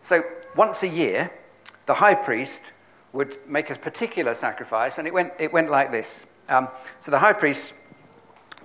So, 0.02 0.24
once 0.58 0.84
a 0.84 0.90
year, 0.90 1.32
the 1.86 1.94
high 1.94 2.16
priest 2.16 2.74
would 3.14 3.38
make 3.48 3.70
a 3.70 3.76
particular 3.76 4.34
sacrifice, 4.34 4.98
and 4.98 5.08
it 5.08 5.14
went, 5.14 5.32
it 5.40 5.54
went 5.54 5.72
like 5.72 5.90
this. 5.90 6.26
Um, 6.50 6.68
so, 7.00 7.12
the 7.12 7.20
high 7.20 7.32
priest 7.32 7.72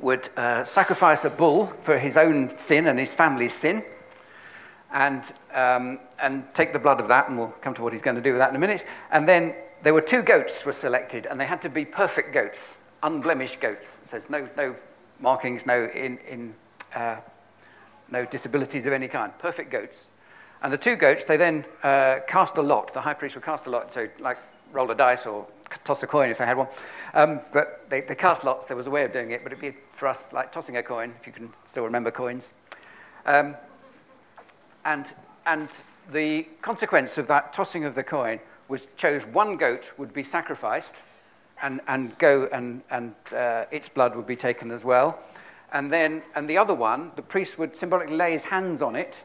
would 0.00 0.28
uh, 0.36 0.64
sacrifice 0.64 1.24
a 1.24 1.30
bull 1.30 1.72
for 1.82 2.00
his 2.00 2.16
own 2.16 2.58
sin 2.58 2.88
and 2.88 2.98
his 2.98 3.14
family's 3.14 3.54
sin, 3.54 3.84
and, 4.90 5.32
um, 5.54 6.00
and 6.20 6.52
take 6.52 6.72
the 6.72 6.80
blood 6.80 7.00
of 7.00 7.06
that, 7.06 7.28
and 7.28 7.38
we'll 7.38 7.54
come 7.60 7.74
to 7.74 7.82
what 7.82 7.92
he's 7.92 8.02
going 8.02 8.16
to 8.16 8.22
do 8.22 8.32
with 8.32 8.40
that 8.40 8.50
in 8.50 8.56
a 8.56 8.58
minute, 8.58 8.84
and 9.12 9.28
then 9.28 9.54
there 9.82 9.94
were 9.94 10.00
two 10.00 10.22
goats 10.22 10.64
were 10.64 10.72
selected, 10.72 11.26
and 11.26 11.40
they 11.40 11.46
had 11.46 11.62
to 11.62 11.68
be 11.68 11.84
perfect 11.84 12.32
goats, 12.32 12.78
unblemished 13.02 13.60
goats. 13.60 14.00
It 14.02 14.08
says 14.08 14.30
no, 14.30 14.48
no 14.56 14.74
markings, 15.20 15.66
no, 15.66 15.84
in, 15.94 16.18
in, 16.28 16.54
uh, 16.94 17.16
no 18.10 18.24
disabilities 18.24 18.86
of 18.86 18.92
any 18.92 19.08
kind, 19.08 19.36
perfect 19.38 19.70
goats. 19.70 20.08
And 20.62 20.72
the 20.72 20.78
two 20.78 20.96
goats, 20.96 21.24
they 21.24 21.36
then 21.36 21.64
uh, 21.82 22.20
cast 22.26 22.56
a 22.56 22.62
lot. 22.62 22.92
The 22.92 23.00
high 23.00 23.14
priest 23.14 23.36
would 23.36 23.44
cast 23.44 23.66
a 23.66 23.70
lot, 23.70 23.92
so 23.92 24.08
like 24.18 24.38
roll 24.72 24.90
a 24.90 24.94
dice 24.94 25.26
or 25.26 25.46
toss 25.84 26.02
a 26.02 26.06
coin 26.06 26.30
if 26.30 26.38
they 26.38 26.46
had 26.46 26.56
one. 26.56 26.68
Um, 27.14 27.40
but 27.52 27.88
they, 27.88 28.00
they 28.00 28.14
cast 28.14 28.44
lots. 28.44 28.66
There 28.66 28.76
was 28.76 28.86
a 28.86 28.90
way 28.90 29.04
of 29.04 29.12
doing 29.12 29.30
it, 29.30 29.42
but 29.42 29.52
it'd 29.52 29.62
be 29.62 29.76
for 29.92 30.08
us 30.08 30.32
like 30.32 30.50
tossing 30.52 30.76
a 30.76 30.82
coin, 30.82 31.14
if 31.20 31.26
you 31.26 31.32
can 31.32 31.52
still 31.64 31.84
remember 31.84 32.10
coins. 32.10 32.52
Um, 33.26 33.56
and, 34.84 35.06
and 35.46 35.68
the 36.10 36.44
consequence 36.62 37.18
of 37.18 37.26
that 37.28 37.52
tossing 37.52 37.84
of 37.84 37.94
the 37.94 38.02
coin 38.02 38.40
was 38.68 38.88
chose 38.96 39.24
one 39.26 39.56
goat 39.56 39.92
would 39.96 40.12
be 40.12 40.22
sacrificed 40.22 40.96
and, 41.62 41.80
and 41.88 42.16
go 42.18 42.48
and, 42.52 42.82
and 42.90 43.14
uh, 43.34 43.64
its 43.70 43.88
blood 43.88 44.14
would 44.14 44.26
be 44.26 44.36
taken 44.36 44.70
as 44.70 44.84
well. 44.84 45.18
And 45.72 45.90
then, 45.90 46.22
and 46.34 46.48
the 46.48 46.56
other 46.56 46.74
one, 46.74 47.12
the 47.16 47.22
priest 47.22 47.58
would 47.58 47.76
symbolically 47.76 48.16
lay 48.16 48.32
his 48.32 48.44
hands 48.44 48.80
on 48.80 48.96
it 48.96 49.22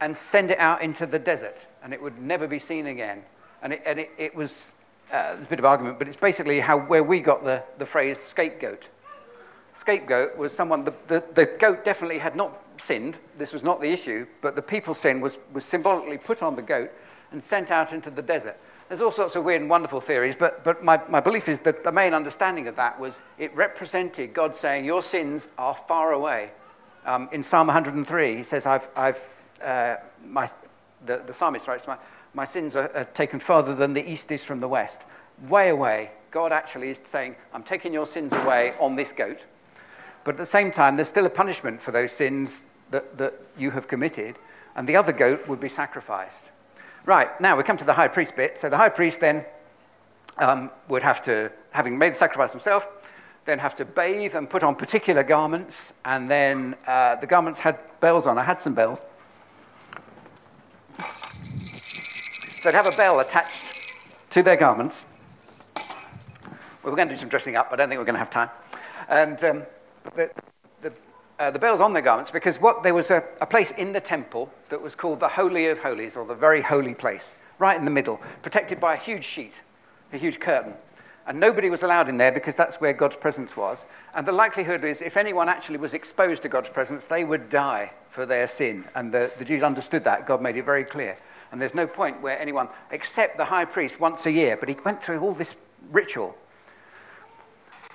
and 0.00 0.16
send 0.16 0.50
it 0.50 0.58
out 0.58 0.82
into 0.82 1.06
the 1.06 1.18
desert, 1.18 1.66
and 1.82 1.92
it 1.92 2.02
would 2.02 2.20
never 2.20 2.46
be 2.46 2.58
seen 2.58 2.86
again. 2.86 3.22
And 3.62 3.72
it, 3.72 3.82
and 3.86 3.98
it, 3.98 4.10
it 4.18 4.34
was 4.34 4.72
uh, 5.12 5.36
a 5.40 5.44
bit 5.46 5.58
of 5.58 5.64
argument, 5.64 5.98
but 5.98 6.08
it's 6.08 6.16
basically 6.16 6.60
how, 6.60 6.78
where 6.78 7.02
we 7.02 7.20
got 7.20 7.44
the, 7.44 7.62
the 7.78 7.86
phrase 7.86 8.18
scapegoat. 8.18 8.88
Scapegoat 9.72 10.36
was 10.36 10.52
someone, 10.52 10.84
the, 10.84 10.92
the, 11.08 11.24
the 11.34 11.46
goat 11.46 11.84
definitely 11.84 12.18
had 12.18 12.36
not 12.36 12.62
sinned, 12.76 13.18
this 13.38 13.52
was 13.52 13.64
not 13.64 13.80
the 13.80 13.88
issue, 13.88 14.26
but 14.40 14.54
the 14.54 14.62
people's 14.62 14.98
sin 14.98 15.20
was, 15.20 15.38
was 15.52 15.64
symbolically 15.64 16.18
put 16.18 16.42
on 16.42 16.54
the 16.54 16.62
goat 16.62 16.90
and 17.34 17.42
sent 17.42 17.70
out 17.70 17.92
into 17.92 18.10
the 18.10 18.22
desert. 18.22 18.56
There's 18.88 19.00
all 19.00 19.10
sorts 19.10 19.34
of 19.34 19.44
weird 19.44 19.60
and 19.60 19.68
wonderful 19.68 20.00
theories, 20.00 20.36
but, 20.38 20.62
but 20.62 20.84
my, 20.84 21.00
my 21.08 21.20
belief 21.20 21.48
is 21.48 21.58
that 21.60 21.82
the 21.82 21.90
main 21.90 22.14
understanding 22.14 22.68
of 22.68 22.76
that 22.76 22.98
was 22.98 23.20
it 23.38 23.54
represented 23.56 24.32
God 24.32 24.54
saying, 24.54 24.84
Your 24.84 25.02
sins 25.02 25.48
are 25.58 25.74
far 25.74 26.12
away. 26.12 26.52
Um, 27.04 27.28
in 27.32 27.42
Psalm 27.42 27.66
103, 27.66 28.36
he 28.36 28.42
says, 28.42 28.66
I've, 28.66 28.88
I've, 28.96 29.28
uh, 29.62 29.96
my, 30.24 30.48
the, 31.04 31.22
the 31.26 31.34
psalmist 31.34 31.66
writes, 31.66 31.86
my, 31.86 31.98
my 32.34 32.44
sins 32.44 32.76
are, 32.76 32.90
are 32.96 33.04
taken 33.04 33.40
farther 33.40 33.74
than 33.74 33.92
the 33.92 34.08
east 34.08 34.30
is 34.30 34.44
from 34.44 34.60
the 34.60 34.68
west. 34.68 35.02
Way 35.48 35.70
away. 35.70 36.12
God 36.30 36.52
actually 36.52 36.90
is 36.90 37.00
saying, 37.04 37.36
I'm 37.52 37.64
taking 37.64 37.92
your 37.92 38.06
sins 38.06 38.32
away 38.32 38.74
on 38.80 38.94
this 38.94 39.12
goat. 39.12 39.44
But 40.22 40.36
at 40.36 40.38
the 40.38 40.46
same 40.46 40.70
time, 40.70 40.96
there's 40.96 41.08
still 41.08 41.26
a 41.26 41.30
punishment 41.30 41.82
for 41.82 41.90
those 41.90 42.12
sins 42.12 42.66
that, 42.90 43.16
that 43.18 43.34
you 43.58 43.72
have 43.72 43.88
committed, 43.88 44.36
and 44.76 44.88
the 44.88 44.96
other 44.96 45.12
goat 45.12 45.46
would 45.48 45.60
be 45.60 45.68
sacrificed. 45.68 46.46
Right, 47.06 47.38
now 47.38 47.56
we 47.56 47.62
come 47.64 47.76
to 47.76 47.84
the 47.84 47.92
high 47.92 48.08
priest 48.08 48.34
bit. 48.34 48.58
So 48.58 48.70
the 48.70 48.78
high 48.78 48.88
priest 48.88 49.20
then 49.20 49.44
um, 50.38 50.70
would 50.88 51.02
have 51.02 51.22
to, 51.24 51.52
having 51.70 51.98
made 51.98 52.12
the 52.12 52.16
sacrifice 52.16 52.50
himself, 52.50 52.88
then 53.44 53.58
have 53.58 53.76
to 53.76 53.84
bathe 53.84 54.34
and 54.34 54.48
put 54.48 54.64
on 54.64 54.74
particular 54.74 55.22
garments, 55.22 55.92
and 56.06 56.30
then 56.30 56.74
uh, 56.86 57.16
the 57.16 57.26
garments 57.26 57.58
had 57.58 57.78
bells 58.00 58.26
on. 58.26 58.38
I 58.38 58.42
had 58.42 58.62
some 58.62 58.72
bells. 58.72 59.00
So 60.98 62.70
they'd 62.70 62.74
have 62.74 62.86
a 62.86 62.96
bell 62.96 63.20
attached 63.20 63.76
to 64.30 64.42
their 64.42 64.56
garments. 64.56 65.04
Well, 65.76 65.84
we're 66.84 66.96
going 66.96 67.08
to 67.08 67.14
do 67.14 67.20
some 67.20 67.28
dressing 67.28 67.56
up, 67.56 67.68
but 67.68 67.78
I 67.78 67.82
don't 67.82 67.90
think 67.90 67.98
we're 67.98 68.06
going 68.06 68.14
to 68.14 68.18
have 68.18 68.30
time. 68.30 68.48
And 69.10 69.44
um, 69.44 69.62
the, 70.16 70.30
uh, 71.38 71.50
the 71.50 71.58
bells 71.58 71.80
on 71.80 71.92
their 71.92 72.02
garments, 72.02 72.30
because 72.30 72.60
what, 72.60 72.82
there 72.82 72.94
was 72.94 73.10
a, 73.10 73.22
a 73.40 73.46
place 73.46 73.72
in 73.72 73.92
the 73.92 74.00
temple 74.00 74.50
that 74.68 74.80
was 74.80 74.94
called 74.94 75.20
the 75.20 75.28
Holy 75.28 75.66
of 75.68 75.78
Holies, 75.78 76.16
or 76.16 76.24
the 76.26 76.34
very 76.34 76.60
holy 76.60 76.94
place, 76.94 77.38
right 77.58 77.78
in 77.78 77.84
the 77.84 77.90
middle, 77.90 78.20
protected 78.42 78.80
by 78.80 78.94
a 78.94 78.98
huge 78.98 79.24
sheet, 79.24 79.62
a 80.12 80.16
huge 80.16 80.40
curtain. 80.40 80.74
And 81.26 81.40
nobody 81.40 81.70
was 81.70 81.82
allowed 81.82 82.08
in 82.08 82.18
there 82.18 82.32
because 82.32 82.54
that's 82.54 82.80
where 82.80 82.92
God's 82.92 83.16
presence 83.16 83.56
was. 83.56 83.86
And 84.14 84.26
the 84.26 84.32
likelihood 84.32 84.84
is, 84.84 85.00
if 85.00 85.16
anyone 85.16 85.48
actually 85.48 85.78
was 85.78 85.94
exposed 85.94 86.42
to 86.42 86.50
God's 86.50 86.68
presence, 86.68 87.06
they 87.06 87.24
would 87.24 87.48
die 87.48 87.92
for 88.10 88.26
their 88.26 88.46
sin. 88.46 88.84
And 88.94 89.10
the, 89.10 89.32
the 89.38 89.44
Jews 89.44 89.62
understood 89.62 90.04
that. 90.04 90.26
God 90.26 90.42
made 90.42 90.56
it 90.56 90.64
very 90.64 90.84
clear. 90.84 91.16
And 91.50 91.60
there's 91.60 91.74
no 91.74 91.86
point 91.86 92.20
where 92.20 92.38
anyone, 92.38 92.68
except 92.90 93.38
the 93.38 93.44
high 93.44 93.64
priest 93.64 94.00
once 94.00 94.26
a 94.26 94.32
year, 94.32 94.56
but 94.56 94.68
he 94.68 94.76
went 94.84 95.02
through 95.02 95.20
all 95.20 95.32
this 95.32 95.56
ritual. 95.90 96.36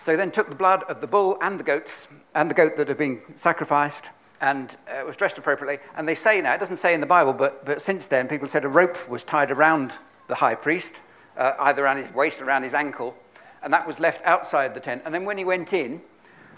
So 0.09 0.13
he 0.13 0.17
then 0.17 0.31
took 0.31 0.49
the 0.49 0.55
blood 0.55 0.81
of 0.85 1.01
the 1.01 1.05
bull 1.05 1.37
and 1.39 1.59
the 1.59 1.63
goats, 1.63 2.07
and 2.33 2.49
the 2.49 2.55
goat 2.55 2.75
that 2.77 2.87
had 2.87 2.97
been 2.97 3.21
sacrificed, 3.35 4.05
and 4.41 4.75
uh, 4.87 5.05
was 5.05 5.15
dressed 5.15 5.37
appropriately. 5.37 5.77
And 5.95 6.07
they 6.07 6.15
say 6.15 6.41
now, 6.41 6.55
it 6.55 6.57
doesn't 6.57 6.77
say 6.77 6.95
in 6.95 6.99
the 6.99 7.05
Bible, 7.05 7.31
but, 7.31 7.63
but 7.63 7.79
since 7.79 8.07
then, 8.07 8.27
people 8.27 8.47
said 8.47 8.65
a 8.65 8.67
rope 8.67 9.07
was 9.07 9.23
tied 9.23 9.51
around 9.51 9.93
the 10.27 10.33
high 10.33 10.55
priest, 10.55 10.99
uh, 11.37 11.51
either 11.59 11.85
around 11.85 11.97
his 11.97 12.11
waist 12.11 12.41
or 12.41 12.45
around 12.45 12.63
his 12.63 12.73
ankle, 12.73 13.15
and 13.61 13.71
that 13.71 13.85
was 13.85 13.99
left 13.99 14.25
outside 14.25 14.73
the 14.73 14.79
tent. 14.79 15.03
And 15.05 15.13
then 15.13 15.25
when 15.25 15.37
he 15.37 15.45
went 15.45 15.73
in, 15.73 16.01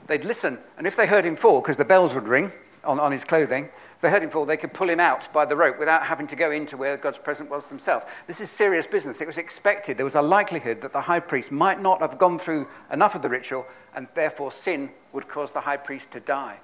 they'd 0.07 0.23
listen, 0.23 0.57
and 0.77 0.87
if 0.87 0.95
they 0.95 1.05
heard 1.05 1.25
him 1.25 1.35
fall, 1.35 1.59
because 1.59 1.75
the 1.75 1.83
bells 1.83 2.13
would 2.13 2.29
ring 2.29 2.53
on, 2.85 3.01
on 3.01 3.11
his 3.11 3.25
clothing, 3.25 3.67
if 4.01 4.05
they 4.05 4.09
heard 4.09 4.23
him 4.23 4.31
fall, 4.31 4.47
they 4.47 4.57
could 4.57 4.73
pull 4.73 4.89
him 4.89 4.99
out 4.99 5.31
by 5.31 5.45
the 5.45 5.55
rope 5.55 5.77
without 5.77 6.01
having 6.01 6.25
to 6.25 6.35
go 6.35 6.49
into 6.49 6.75
where 6.75 6.97
God's 6.97 7.19
presence 7.19 7.51
was 7.51 7.67
themselves. 7.67 8.03
This 8.25 8.41
is 8.41 8.49
serious 8.49 8.87
business. 8.87 9.21
It 9.21 9.27
was 9.27 9.37
expected. 9.37 9.95
There 9.95 10.03
was 10.03 10.15
a 10.15 10.21
likelihood 10.23 10.81
that 10.81 10.91
the 10.91 11.01
high 11.01 11.19
priest 11.19 11.51
might 11.51 11.79
not 11.79 12.01
have 12.01 12.17
gone 12.17 12.39
through 12.39 12.67
enough 12.91 13.13
of 13.13 13.21
the 13.21 13.29
ritual, 13.29 13.63
and 13.93 14.07
therefore 14.15 14.51
sin 14.51 14.89
would 15.13 15.27
cause 15.27 15.51
the 15.51 15.61
high 15.61 15.77
priest 15.77 16.09
to 16.13 16.19
die. 16.19 16.57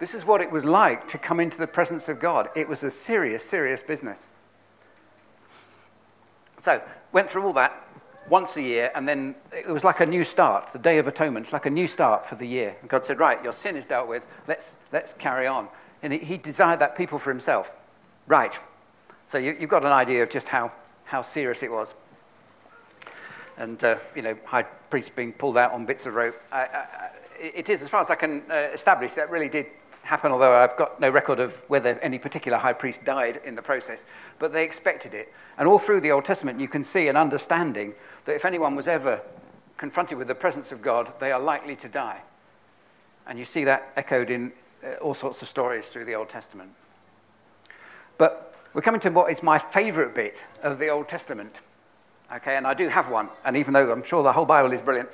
This 0.00 0.14
is 0.14 0.24
what 0.24 0.40
it 0.40 0.50
was 0.50 0.64
like 0.64 1.06
to 1.08 1.18
come 1.18 1.40
into 1.40 1.58
the 1.58 1.66
presence 1.66 2.08
of 2.08 2.18
God. 2.18 2.48
It 2.56 2.66
was 2.66 2.84
a 2.84 2.90
serious, 2.90 3.44
serious 3.44 3.82
business. 3.82 4.26
So, 6.56 6.80
went 7.12 7.28
through 7.28 7.44
all 7.44 7.52
that 7.52 7.86
once 8.30 8.56
a 8.56 8.62
year, 8.62 8.90
and 8.94 9.06
then 9.06 9.34
it 9.52 9.68
was 9.68 9.84
like 9.84 10.00
a 10.00 10.06
new 10.06 10.24
start, 10.24 10.72
the 10.72 10.78
Day 10.78 10.96
of 10.96 11.06
Atonement. 11.06 11.44
It's 11.44 11.52
like 11.52 11.66
a 11.66 11.70
new 11.70 11.86
start 11.86 12.26
for 12.26 12.36
the 12.36 12.46
year. 12.46 12.76
And 12.80 12.88
God 12.88 13.04
said, 13.04 13.18
Right, 13.18 13.44
your 13.44 13.52
sin 13.52 13.76
is 13.76 13.84
dealt 13.84 14.08
with. 14.08 14.26
Let's, 14.48 14.76
let's 14.90 15.12
carry 15.12 15.46
on. 15.46 15.68
And 16.02 16.12
he 16.12 16.38
desired 16.38 16.80
that 16.80 16.96
people 16.96 17.18
for 17.18 17.30
himself. 17.30 17.70
Right. 18.26 18.58
So 19.26 19.38
you, 19.38 19.54
have 19.54 19.68
got 19.68 19.84
an 19.84 19.92
idea 19.92 20.22
of 20.22 20.30
just 20.30 20.48
how, 20.48 20.72
how 21.04 21.22
serious 21.22 21.62
it 21.62 21.70
was. 21.70 21.94
And, 23.58 23.82
uh, 23.84 23.96
you 24.16 24.22
know, 24.22 24.36
high 24.44 24.62
priests 24.62 25.10
being 25.14 25.32
pulled 25.32 25.58
out 25.58 25.72
on 25.72 25.84
bits 25.84 26.06
of 26.06 26.14
rope. 26.14 26.40
I, 26.50 26.60
I, 26.62 27.10
it 27.38 27.68
is, 27.68 27.82
as 27.82 27.88
far 27.88 28.00
as 28.00 28.10
I 28.10 28.14
can 28.14 28.42
uh, 28.50 28.68
establish, 28.72 29.12
that 29.14 29.30
really 29.30 29.48
did 29.48 29.66
happen, 30.02 30.32
although 30.32 30.54
I've 30.54 30.76
got 30.76 31.00
no 31.00 31.10
record 31.10 31.40
of 31.40 31.54
whether 31.68 31.98
any 32.00 32.18
particular 32.18 32.58
high 32.58 32.72
priest 32.72 33.04
died 33.04 33.40
in 33.44 33.54
the 33.54 33.62
process. 33.62 34.04
But 34.38 34.52
they 34.52 34.64
expected 34.64 35.14
it. 35.14 35.32
And 35.58 35.68
all 35.68 35.78
through 35.78 36.00
the 36.00 36.10
Old 36.10 36.24
Testament, 36.24 36.58
you 36.58 36.68
can 36.68 36.84
see 36.84 37.08
an 37.08 37.16
understanding 37.16 37.94
that 38.24 38.34
if 38.34 38.44
anyone 38.44 38.74
was 38.74 38.88
ever 38.88 39.20
confronted 39.76 40.18
with 40.18 40.28
the 40.28 40.34
presence 40.34 40.72
of 40.72 40.82
God, 40.82 41.12
they 41.20 41.32
are 41.32 41.40
likely 41.40 41.76
to 41.76 41.88
die. 41.88 42.20
And 43.26 43.38
you 43.38 43.44
see 43.44 43.64
that 43.64 43.92
echoed 43.96 44.30
in, 44.30 44.52
Uh, 44.82 44.94
all 44.94 45.12
sorts 45.12 45.42
of 45.42 45.48
stories 45.48 45.88
through 45.88 46.06
the 46.06 46.14
Old 46.14 46.30
Testament. 46.30 46.70
But 48.16 48.54
we're 48.72 48.80
coming 48.80 49.00
to 49.02 49.10
what 49.10 49.30
is 49.30 49.42
my 49.42 49.58
favorite 49.58 50.14
bit 50.14 50.44
of 50.62 50.78
the 50.78 50.88
Old 50.88 51.06
Testament. 51.06 51.60
Okay, 52.34 52.56
and 52.56 52.66
I 52.66 52.72
do 52.72 52.88
have 52.88 53.10
one, 53.10 53.28
and 53.44 53.56
even 53.56 53.74
though 53.74 53.92
I'm 53.92 54.02
sure 54.02 54.22
the 54.22 54.32
whole 54.32 54.46
Bible 54.46 54.72
is 54.72 54.80
brilliant, 54.80 55.10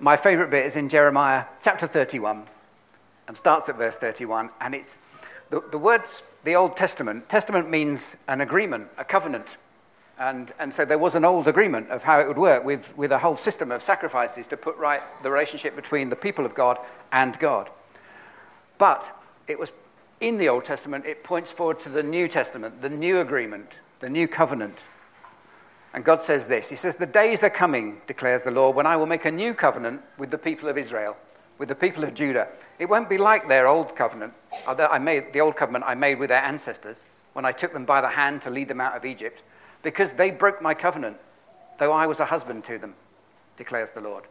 my 0.00 0.16
favorite 0.16 0.50
bit 0.50 0.66
is 0.66 0.76
in 0.76 0.88
Jeremiah 0.88 1.44
chapter 1.62 1.86
31 1.86 2.44
and 3.28 3.36
starts 3.36 3.70
at 3.70 3.76
verse 3.76 3.96
31. 3.96 4.50
And 4.60 4.74
it's 4.74 4.98
the, 5.48 5.62
the 5.70 5.78
words, 5.78 6.22
the 6.44 6.54
Old 6.56 6.76
Testament, 6.76 7.28
Testament 7.30 7.70
means 7.70 8.16
an 8.28 8.42
agreement, 8.42 8.88
a 8.98 9.04
covenant. 9.04 9.56
And, 10.18 10.52
and 10.58 10.74
so 10.74 10.84
there 10.84 10.98
was 10.98 11.14
an 11.14 11.24
old 11.24 11.48
agreement 11.48 11.88
of 11.88 12.02
how 12.02 12.20
it 12.20 12.28
would 12.28 12.38
work 12.38 12.64
with, 12.64 12.94
with 12.98 13.12
a 13.12 13.18
whole 13.18 13.36
system 13.36 13.70
of 13.70 13.82
sacrifices 13.82 14.46
to 14.48 14.58
put 14.58 14.76
right 14.76 15.00
the 15.22 15.30
relationship 15.30 15.74
between 15.74 16.10
the 16.10 16.16
people 16.16 16.44
of 16.44 16.54
God 16.54 16.78
and 17.12 17.38
God. 17.38 17.70
But 18.82 19.16
it 19.46 19.60
was 19.60 19.70
in 20.18 20.38
the 20.38 20.48
Old 20.48 20.64
Testament, 20.64 21.06
it 21.06 21.22
points 21.22 21.52
forward 21.52 21.78
to 21.80 21.88
the 21.88 22.02
New 22.02 22.26
Testament, 22.26 22.82
the 22.82 22.88
new 22.88 23.20
agreement, 23.20 23.74
the 24.00 24.08
new 24.08 24.26
covenant. 24.26 24.76
And 25.94 26.04
God 26.04 26.20
says 26.20 26.48
this 26.48 26.68
He 26.68 26.74
says, 26.74 26.96
The 26.96 27.06
days 27.06 27.44
are 27.44 27.48
coming, 27.48 28.00
declares 28.08 28.42
the 28.42 28.50
Lord, 28.50 28.74
when 28.74 28.84
I 28.84 28.96
will 28.96 29.06
make 29.06 29.24
a 29.24 29.30
new 29.30 29.54
covenant 29.54 30.02
with 30.18 30.32
the 30.32 30.38
people 30.38 30.68
of 30.68 30.76
Israel, 30.76 31.16
with 31.58 31.68
the 31.68 31.76
people 31.76 32.02
of 32.02 32.12
Judah. 32.12 32.48
It 32.80 32.88
won't 32.88 33.08
be 33.08 33.18
like 33.18 33.46
their 33.46 33.68
old 33.68 33.94
covenant, 33.94 34.34
I 34.66 34.98
made, 34.98 35.32
the 35.32 35.42
old 35.42 35.54
covenant 35.54 35.84
I 35.86 35.94
made 35.94 36.18
with 36.18 36.30
their 36.30 36.42
ancestors 36.42 37.04
when 37.34 37.44
I 37.44 37.52
took 37.52 37.72
them 37.72 37.84
by 37.84 38.00
the 38.00 38.08
hand 38.08 38.42
to 38.42 38.50
lead 38.50 38.66
them 38.66 38.80
out 38.80 38.96
of 38.96 39.04
Egypt, 39.04 39.44
because 39.84 40.12
they 40.12 40.32
broke 40.32 40.60
my 40.60 40.74
covenant, 40.74 41.18
though 41.78 41.92
I 41.92 42.08
was 42.08 42.18
a 42.18 42.24
husband 42.24 42.64
to 42.64 42.78
them, 42.78 42.96
declares 43.56 43.92
the 43.92 44.00
Lord. 44.00 44.24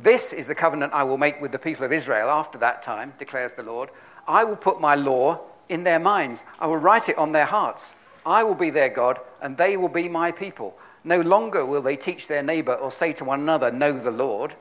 This 0.00 0.32
is 0.32 0.46
the 0.46 0.54
covenant 0.54 0.92
I 0.92 1.02
will 1.02 1.18
make 1.18 1.40
with 1.40 1.52
the 1.52 1.58
people 1.58 1.84
of 1.84 1.92
Israel 1.92 2.30
after 2.30 2.58
that 2.58 2.82
time, 2.82 3.12
declares 3.18 3.52
the 3.52 3.62
Lord. 3.62 3.90
I 4.26 4.44
will 4.44 4.56
put 4.56 4.80
my 4.80 4.94
law 4.94 5.40
in 5.68 5.84
their 5.84 5.98
minds, 5.98 6.44
I 6.60 6.66
will 6.66 6.76
write 6.76 7.08
it 7.08 7.18
on 7.18 7.32
their 7.32 7.46
hearts. 7.46 7.94
I 8.24 8.44
will 8.44 8.54
be 8.54 8.70
their 8.70 8.88
God, 8.88 9.18
and 9.40 9.56
they 9.56 9.76
will 9.76 9.88
be 9.88 10.08
my 10.08 10.30
people. 10.30 10.76
No 11.04 11.20
longer 11.20 11.64
will 11.64 11.82
they 11.82 11.96
teach 11.96 12.26
their 12.26 12.42
neighbor 12.42 12.74
or 12.74 12.90
say 12.90 13.12
to 13.14 13.24
one 13.24 13.40
another, 13.40 13.70
Know 13.70 13.98
the 13.98 14.10
Lord, 14.10 14.54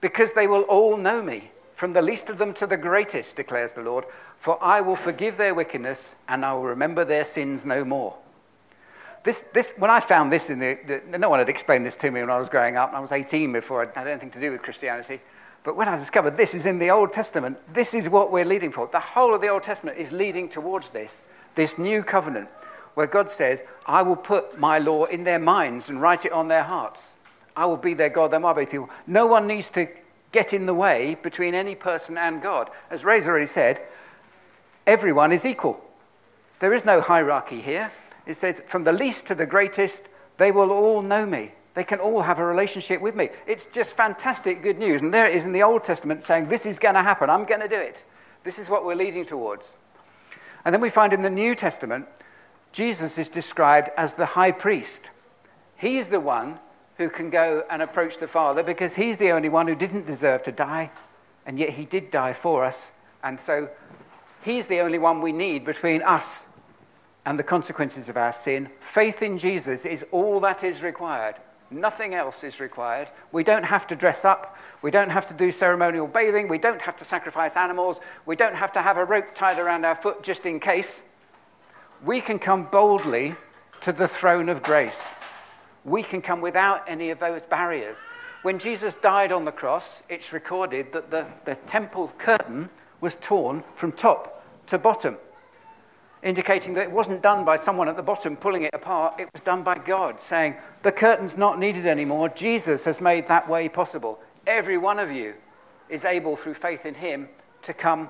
because 0.00 0.32
they 0.32 0.46
will 0.46 0.62
all 0.62 0.96
know 0.96 1.20
me, 1.20 1.50
from 1.74 1.92
the 1.92 2.02
least 2.02 2.30
of 2.30 2.38
them 2.38 2.54
to 2.54 2.66
the 2.66 2.76
greatest, 2.76 3.36
declares 3.36 3.72
the 3.72 3.82
Lord. 3.82 4.04
For 4.38 4.62
I 4.62 4.80
will 4.80 4.96
forgive 4.96 5.36
their 5.36 5.54
wickedness, 5.54 6.14
and 6.28 6.44
I 6.44 6.54
will 6.54 6.62
remember 6.62 7.04
their 7.04 7.24
sins 7.24 7.66
no 7.66 7.84
more. 7.84 8.16
This, 9.28 9.44
this, 9.52 9.74
when 9.76 9.90
I 9.90 10.00
found 10.00 10.32
this 10.32 10.48
in 10.48 10.58
the, 10.58 10.78
the, 10.86 11.18
no 11.18 11.28
one 11.28 11.38
had 11.38 11.50
explained 11.50 11.84
this 11.84 11.96
to 11.96 12.10
me 12.10 12.22
when 12.22 12.30
I 12.30 12.38
was 12.38 12.48
growing 12.48 12.78
up. 12.78 12.88
and 12.88 12.96
I 12.96 13.00
was 13.00 13.12
18 13.12 13.52
before 13.52 13.84
I 13.84 13.98
had 13.98 14.08
anything 14.08 14.30
to 14.30 14.40
do 14.40 14.50
with 14.50 14.62
Christianity. 14.62 15.20
But 15.64 15.76
when 15.76 15.86
I 15.86 15.96
discovered 15.96 16.38
this 16.38 16.54
is 16.54 16.64
in 16.64 16.78
the 16.78 16.88
Old 16.88 17.12
Testament, 17.12 17.58
this 17.74 17.92
is 17.92 18.08
what 18.08 18.32
we're 18.32 18.46
leading 18.46 18.72
for. 18.72 18.86
The 18.86 18.98
whole 18.98 19.34
of 19.34 19.42
the 19.42 19.48
Old 19.48 19.64
Testament 19.64 19.98
is 19.98 20.12
leading 20.12 20.48
towards 20.48 20.88
this, 20.88 21.26
this 21.56 21.76
new 21.76 22.02
covenant, 22.02 22.48
where 22.94 23.06
God 23.06 23.30
says, 23.30 23.64
I 23.84 24.00
will 24.00 24.16
put 24.16 24.58
my 24.58 24.78
law 24.78 25.04
in 25.04 25.24
their 25.24 25.38
minds 25.38 25.90
and 25.90 26.00
write 26.00 26.24
it 26.24 26.32
on 26.32 26.48
their 26.48 26.62
hearts. 26.62 27.18
I 27.54 27.66
will 27.66 27.76
be 27.76 27.92
their 27.92 28.08
God, 28.08 28.30
they 28.30 28.38
will 28.38 28.54
be 28.54 28.64
people. 28.64 28.88
No 29.06 29.26
one 29.26 29.46
needs 29.46 29.68
to 29.72 29.88
get 30.32 30.54
in 30.54 30.64
the 30.64 30.72
way 30.72 31.18
between 31.22 31.54
any 31.54 31.74
person 31.74 32.16
and 32.16 32.40
God. 32.40 32.70
As 32.88 33.04
Ray's 33.04 33.28
already 33.28 33.44
said, 33.44 33.78
everyone 34.86 35.32
is 35.32 35.44
equal. 35.44 35.84
There 36.60 36.72
is 36.72 36.86
no 36.86 37.02
hierarchy 37.02 37.60
here. 37.60 37.92
It 38.28 38.36
says, 38.36 38.62
from 38.66 38.84
the 38.84 38.92
least 38.92 39.26
to 39.28 39.34
the 39.34 39.46
greatest, 39.46 40.04
they 40.36 40.52
will 40.52 40.70
all 40.70 41.00
know 41.00 41.24
me. 41.24 41.52
They 41.72 41.82
can 41.82 41.98
all 41.98 42.20
have 42.20 42.38
a 42.38 42.44
relationship 42.44 43.00
with 43.00 43.16
me. 43.16 43.30
It's 43.46 43.66
just 43.66 43.94
fantastic 43.94 44.62
good 44.62 44.78
news. 44.78 45.00
And 45.00 45.12
there 45.14 45.26
it 45.26 45.34
is 45.34 45.46
in 45.46 45.52
the 45.52 45.62
Old 45.62 45.82
Testament 45.82 46.22
saying, 46.24 46.48
This 46.48 46.66
is 46.66 46.78
going 46.78 46.94
to 46.94 47.02
happen. 47.02 47.30
I'm 47.30 47.46
going 47.46 47.62
to 47.62 47.68
do 47.68 47.80
it. 47.80 48.04
This 48.44 48.58
is 48.58 48.68
what 48.68 48.84
we're 48.84 48.96
leading 48.96 49.24
towards. 49.24 49.78
And 50.64 50.74
then 50.74 50.82
we 50.82 50.90
find 50.90 51.14
in 51.14 51.22
the 51.22 51.30
New 51.30 51.54
Testament, 51.54 52.06
Jesus 52.70 53.16
is 53.16 53.30
described 53.30 53.90
as 53.96 54.12
the 54.12 54.26
high 54.26 54.52
priest. 54.52 55.08
He's 55.76 56.08
the 56.08 56.20
one 56.20 56.58
who 56.98 57.08
can 57.08 57.30
go 57.30 57.62
and 57.70 57.80
approach 57.80 58.18
the 58.18 58.28
Father 58.28 58.62
because 58.62 58.94
he's 58.94 59.16
the 59.16 59.30
only 59.30 59.48
one 59.48 59.66
who 59.68 59.74
didn't 59.74 60.06
deserve 60.06 60.42
to 60.42 60.52
die, 60.52 60.90
and 61.46 61.58
yet 61.58 61.70
he 61.70 61.86
did 61.86 62.10
die 62.10 62.34
for 62.34 62.64
us. 62.64 62.92
And 63.22 63.40
so 63.40 63.70
he's 64.42 64.66
the 64.66 64.80
only 64.80 64.98
one 64.98 65.22
we 65.22 65.32
need 65.32 65.64
between 65.64 66.02
us 66.02 66.47
and 67.26 67.38
the 67.38 67.42
consequences 67.42 68.08
of 68.08 68.16
our 68.16 68.32
sin. 68.32 68.68
Faith 68.80 69.22
in 69.22 69.38
Jesus 69.38 69.84
is 69.84 70.04
all 70.12 70.40
that 70.40 70.64
is 70.64 70.82
required. 70.82 71.36
Nothing 71.70 72.14
else 72.14 72.44
is 72.44 72.60
required. 72.60 73.08
We 73.30 73.44
don't 73.44 73.64
have 73.64 73.86
to 73.88 73.96
dress 73.96 74.24
up. 74.24 74.56
We 74.80 74.90
don't 74.90 75.10
have 75.10 75.28
to 75.28 75.34
do 75.34 75.52
ceremonial 75.52 76.06
bathing. 76.06 76.48
We 76.48 76.58
don't 76.58 76.80
have 76.80 76.96
to 76.96 77.04
sacrifice 77.04 77.56
animals. 77.56 78.00
We 78.24 78.36
don't 78.36 78.54
have 78.54 78.72
to 78.72 78.82
have 78.82 78.96
a 78.96 79.04
rope 79.04 79.34
tied 79.34 79.58
around 79.58 79.84
our 79.84 79.96
foot 79.96 80.22
just 80.22 80.46
in 80.46 80.60
case. 80.60 81.02
We 82.04 82.20
can 82.20 82.38
come 82.38 82.64
boldly 82.64 83.34
to 83.82 83.92
the 83.92 84.08
throne 84.08 84.48
of 84.48 84.62
grace. 84.62 85.02
We 85.84 86.02
can 86.02 86.22
come 86.22 86.40
without 86.40 86.84
any 86.88 87.10
of 87.10 87.18
those 87.18 87.44
barriers. 87.44 87.98
When 88.42 88.58
Jesus 88.58 88.94
died 88.94 89.32
on 89.32 89.44
the 89.44 89.52
cross, 89.52 90.02
it's 90.08 90.32
recorded 90.32 90.92
that 90.92 91.10
the, 91.10 91.26
the 91.44 91.56
temple 91.56 92.12
curtain 92.18 92.70
was 93.00 93.16
torn 93.20 93.62
from 93.74 93.92
top 93.92 94.44
to 94.68 94.78
bottom, 94.78 95.16
indicating 96.22 96.74
that 96.74 96.82
it 96.82 96.90
wasn't 96.90 97.22
done 97.22 97.44
by 97.44 97.56
someone 97.56 97.88
at 97.88 97.96
the 97.96 98.02
bottom 98.02 98.36
pulling 98.36 98.62
it 98.62 98.74
apart, 98.74 99.20
it 99.20 99.28
was 99.32 99.42
done 99.42 99.62
by 99.62 99.78
God, 99.78 100.20
saying, 100.20 100.56
The 100.82 100.92
curtain's 100.92 101.36
not 101.36 101.58
needed 101.58 101.86
anymore. 101.86 102.28
Jesus 102.30 102.84
has 102.84 103.00
made 103.00 103.28
that 103.28 103.48
way 103.48 103.68
possible. 103.68 104.18
Every 104.46 104.78
one 104.78 104.98
of 104.98 105.10
you 105.10 105.34
is 105.88 106.04
able, 106.04 106.36
through 106.36 106.54
faith 106.54 106.86
in 106.86 106.94
Him, 106.94 107.28
to 107.62 107.72
come 107.72 108.08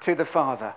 to 0.00 0.14
the 0.14 0.24
Father, 0.24 0.74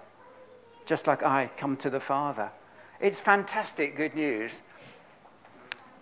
just 0.85 1.07
like 1.07 1.23
I 1.23 1.49
come 1.57 1.77
to 1.77 1.89
the 1.89 1.99
Father. 1.99 2.51
It's 2.99 3.19
fantastic 3.19 3.95
good 3.95 4.15
news. 4.15 4.61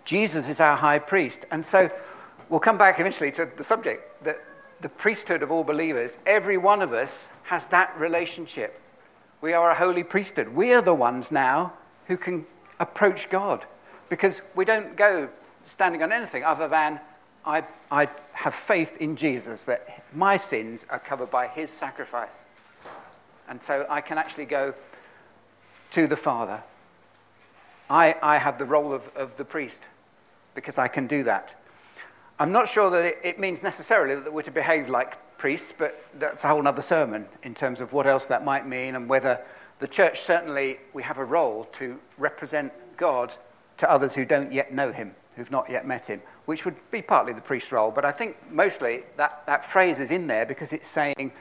Jesus 0.06 0.50
is 0.50 0.60
our 0.60 0.76
high 0.76 1.00
priest. 1.00 1.46
And 1.52 1.66
so 1.66 1.90
we'll 2.50 2.60
come 2.60 2.78
back 2.78 3.00
eventually 3.00 3.32
to 3.32 3.50
the 3.56 3.64
subject 3.64 4.24
that 4.24 4.44
the 4.82 4.90
priesthood 4.90 5.44
of 5.44 5.52
all 5.52 5.64
believers, 5.64 6.18
every 6.26 6.58
one 6.58 6.82
of 6.82 6.94
us 6.94 7.30
has 7.44 7.68
that 7.68 7.98
relationship. 7.98 8.80
We 9.44 9.52
are 9.52 9.72
a 9.72 9.76
holy 9.76 10.06
priesthood. 10.06 10.48
We 10.48 10.72
are 10.72 10.82
the 10.82 10.94
ones 10.94 11.30
now 11.30 11.74
who 12.08 12.16
can 12.16 12.46
approach 12.80 13.30
God 13.30 13.66
because 14.08 14.42
we 14.56 14.64
don't 14.64 14.96
go 14.96 15.28
standing 15.66 16.02
on 16.02 16.14
anything 16.14 16.46
other 16.46 16.70
than 16.70 17.02
I, 17.46 17.66
I 17.92 18.08
have 18.32 18.56
faith 18.56 18.96
in 19.02 19.18
Jesus 19.18 19.66
that 19.66 20.06
my 20.14 20.38
sins 20.38 20.86
are 20.90 20.98
covered 20.98 21.30
by 21.30 21.50
his 21.50 21.70
sacrifice. 21.70 22.46
And 23.50 23.62
so 23.62 23.86
I 23.90 24.00
can 24.00 24.18
actually 24.18 24.46
go 24.46 24.74
to 25.92 26.08
the 26.08 26.16
Father. 26.16 26.64
I, 27.90 28.16
I 28.24 28.38
have 28.38 28.58
the 28.58 28.66
role 28.66 28.94
of, 28.94 29.12
of 29.14 29.36
the 29.36 29.44
priest 29.44 29.84
because 30.56 30.78
I 30.78 30.88
can 30.88 31.06
do 31.06 31.26
that. 31.26 31.54
I'm 32.40 32.54
not 32.54 32.70
sure 32.70 32.90
that 32.92 33.04
it, 33.04 33.18
it, 33.26 33.40
means 33.42 33.62
necessarily 33.62 34.16
that 34.16 34.32
we're 34.32 34.42
to 34.44 34.52
behave 34.52 34.88
like 34.88 35.18
priests, 35.44 35.74
but 35.78 36.06
that's 36.20 36.46
a 36.46 36.48
whole 36.48 36.66
other 36.66 36.82
sermon 36.82 37.26
in 37.44 37.54
terms 37.54 37.82
of 37.82 37.92
what 37.92 38.08
else 38.08 38.28
that 38.28 38.46
might 38.46 38.66
mean 38.66 38.96
and 38.96 39.10
whether 39.10 39.42
the 39.80 39.88
church 39.90 40.22
certainly 40.22 40.78
we 40.94 41.04
have 41.04 41.18
a 41.18 41.26
role 41.26 41.66
to 41.66 42.00
represent 42.18 42.72
God 42.96 43.34
to 43.76 43.92
others 43.92 44.16
who 44.16 44.24
don't 44.24 44.54
yet 44.54 44.72
know 44.72 44.94
him, 44.94 45.14
who've 45.36 45.52
not 45.52 45.70
yet 45.70 45.86
met 45.86 46.06
him, 46.06 46.22
which 46.46 46.64
would 46.64 46.78
be 46.92 47.02
partly 47.02 47.34
the 47.34 47.42
priest's 47.42 47.74
role. 47.74 47.92
But 47.92 48.06
I 48.06 48.12
think 48.14 48.38
mostly 48.50 49.04
that, 49.18 49.44
that 49.46 49.66
phrase 49.66 50.00
is 50.00 50.12
in 50.12 50.28
there 50.28 50.46
because 50.46 50.72
it's 50.72 50.88
saying 50.88 51.34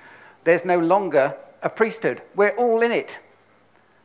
there's 0.42 0.64
no 0.64 0.80
longer 0.80 1.36
a 1.62 1.68
priesthood. 1.68 2.22
We're 2.34 2.56
all 2.56 2.82
in 2.82 2.90
it. 2.90 3.20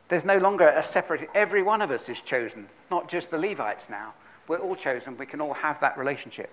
There's 0.06 0.24
no 0.24 0.38
longer 0.38 0.68
a 0.68 0.82
separate, 0.84 1.28
every 1.34 1.64
one 1.64 1.82
of 1.82 1.90
us 1.90 2.08
is 2.08 2.20
chosen, 2.20 2.68
not 2.88 3.08
just 3.08 3.32
the 3.32 3.38
Levites 3.38 3.90
now. 3.90 4.14
We're 4.46 4.58
all 4.58 4.76
chosen. 4.76 5.16
We 5.16 5.26
can 5.26 5.40
all 5.40 5.54
have 5.54 5.80
that 5.80 5.98
relationship. 5.98 6.52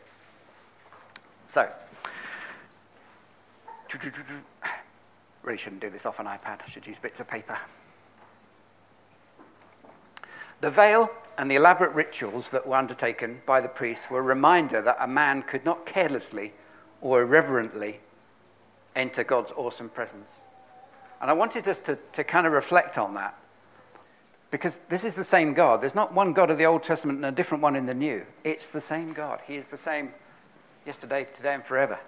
So, 1.48 1.70
really 5.44 5.58
shouldn't 5.58 5.82
do 5.82 5.90
this 5.90 6.06
off 6.06 6.20
an 6.20 6.26
iPad. 6.26 6.62
I 6.66 6.70
should 6.70 6.88
use 6.88 6.98
bits 7.02 7.20
of 7.20 7.28
paper. 7.28 7.58
The 10.62 10.70
veil 10.70 11.10
and 11.38 11.52
the 11.52 11.56
elaborate 11.56 11.94
rituals 11.94 12.50
that 12.52 12.66
were 12.66 12.76
undertaken 12.76 13.42
by 13.46 13.62
the 13.62 13.68
priests 13.68 14.10
were 14.10 14.20
a 14.20 14.24
reminder 14.24 14.82
that 14.82 14.98
a 15.00 15.08
man 15.08 15.44
could 15.44 15.66
not 15.66 15.86
carelessly 15.86 16.54
or 17.02 17.22
irreverently 17.22 18.00
enter 18.96 19.24
God's 19.24 19.52
awesome 19.52 19.90
presence. 19.90 20.42
And 21.22 21.30
I 21.30 21.34
wanted 21.34 21.68
us 21.68 21.82
to, 21.82 21.98
to 22.14 22.24
kind 22.24 22.48
of 22.48 22.54
reflect 22.54 22.98
on 22.98 23.14
that 23.14 23.38
because 24.50 24.80
this 24.90 25.04
is 25.04 25.16
the 25.16 25.24
same 25.24 25.54
God. 25.54 25.82
There's 25.82 25.96
not 25.96 26.14
one 26.14 26.34
God 26.34 26.50
of 26.50 26.58
the 26.58 26.66
Old 26.66 26.84
Testament 26.84 27.18
and 27.18 27.26
a 27.26 27.32
different 27.32 27.62
one 27.62 27.76
in 27.76 27.86
the 27.86 27.94
New. 27.94 28.26
It's 28.44 28.70
the 28.70 28.82
same 28.82 29.12
God. 29.12 29.42
He 29.46 29.56
is 29.56 29.68
the 29.68 29.78
same 29.78 30.14
yesterday, 30.86 31.28
today, 31.34 31.54
and 31.54 31.64
forever. 31.64 32.00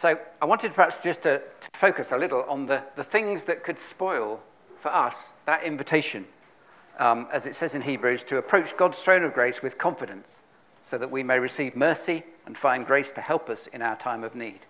So 0.00 0.18
I 0.40 0.46
wanted 0.46 0.72
perhaps 0.72 0.96
just 0.96 1.20
to, 1.24 1.42
to, 1.60 1.68
focus 1.74 2.10
a 2.10 2.16
little 2.16 2.42
on 2.48 2.64
the, 2.64 2.82
the 2.96 3.04
things 3.04 3.44
that 3.44 3.62
could 3.62 3.78
spoil 3.78 4.40
for 4.78 4.88
us 4.88 5.34
that 5.44 5.62
invitation, 5.62 6.24
um, 6.98 7.28
as 7.30 7.44
it 7.44 7.54
says 7.54 7.74
in 7.74 7.82
Hebrews, 7.82 8.24
to 8.24 8.38
approach 8.38 8.74
God's 8.78 8.98
throne 8.98 9.24
of 9.24 9.34
grace 9.34 9.60
with 9.60 9.76
confidence 9.76 10.40
so 10.84 10.96
that 10.96 11.10
we 11.10 11.22
may 11.22 11.38
receive 11.38 11.76
mercy 11.76 12.22
and 12.46 12.56
find 12.56 12.86
grace 12.86 13.12
to 13.12 13.20
help 13.20 13.50
us 13.50 13.66
in 13.66 13.82
our 13.82 13.94
time 13.94 14.24
of 14.24 14.34
need. 14.34 14.60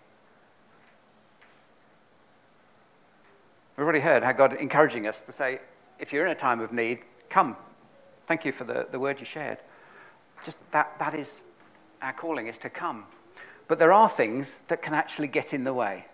We've 3.76 3.84
already 3.84 4.00
heard 4.00 4.24
how 4.24 4.32
God 4.32 4.54
encouraging 4.54 5.06
us 5.06 5.22
to 5.22 5.30
say, 5.30 5.60
if 6.00 6.12
you're 6.12 6.26
in 6.26 6.32
a 6.32 6.34
time 6.34 6.58
of 6.58 6.72
need, 6.72 7.02
come. 7.28 7.56
Thank 8.26 8.44
you 8.44 8.50
for 8.50 8.64
the, 8.64 8.88
the 8.90 8.98
word 8.98 9.20
you 9.20 9.26
shared. 9.26 9.58
Just 10.44 10.58
that, 10.72 10.98
that 10.98 11.14
is 11.14 11.44
our 12.02 12.14
calling, 12.14 12.48
is 12.48 12.58
to 12.58 12.68
come. 12.68 13.06
But 13.70 13.78
there 13.78 13.92
are 13.92 14.08
things 14.08 14.58
that 14.66 14.82
can 14.82 14.94
actually 14.94 15.28
get 15.28 15.54
in 15.54 15.62
the 15.62 15.72
way. 15.72 16.04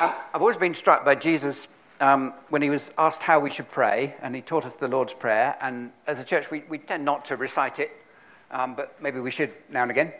I've 0.00 0.40
always 0.40 0.56
been 0.56 0.74
struck 0.74 1.04
by 1.04 1.14
Jesus 1.14 1.68
um, 2.00 2.34
when 2.48 2.60
he 2.60 2.68
was 2.68 2.90
asked 2.98 3.22
how 3.22 3.38
we 3.38 3.50
should 3.50 3.70
pray, 3.70 4.16
and 4.20 4.34
he 4.34 4.40
taught 4.40 4.66
us 4.66 4.72
the 4.72 4.88
Lord's 4.88 5.12
Prayer. 5.12 5.56
And 5.60 5.92
as 6.08 6.18
a 6.18 6.24
church, 6.24 6.50
we, 6.50 6.64
we 6.68 6.78
tend 6.78 7.04
not 7.04 7.24
to 7.26 7.36
recite 7.36 7.78
it, 7.78 7.92
um, 8.50 8.74
but 8.74 9.00
maybe 9.00 9.20
we 9.20 9.30
should 9.30 9.52
now 9.70 9.82
and 9.82 9.92
again, 9.92 10.12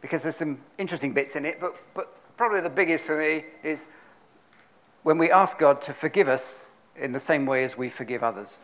because 0.00 0.24
there's 0.24 0.34
some 0.34 0.58
interesting 0.76 1.12
bits 1.12 1.36
in 1.36 1.46
it. 1.46 1.60
But, 1.60 1.76
but 1.94 2.36
probably 2.36 2.62
the 2.62 2.68
biggest 2.68 3.06
for 3.06 3.16
me 3.16 3.44
is 3.62 3.86
when 5.04 5.18
we 5.18 5.30
ask 5.30 5.56
God 5.56 5.80
to 5.82 5.92
forgive 5.92 6.26
us 6.26 6.66
in 6.96 7.12
the 7.12 7.20
same 7.20 7.46
way 7.46 7.62
as 7.62 7.78
we 7.78 7.90
forgive 7.90 8.24
others. 8.24 8.56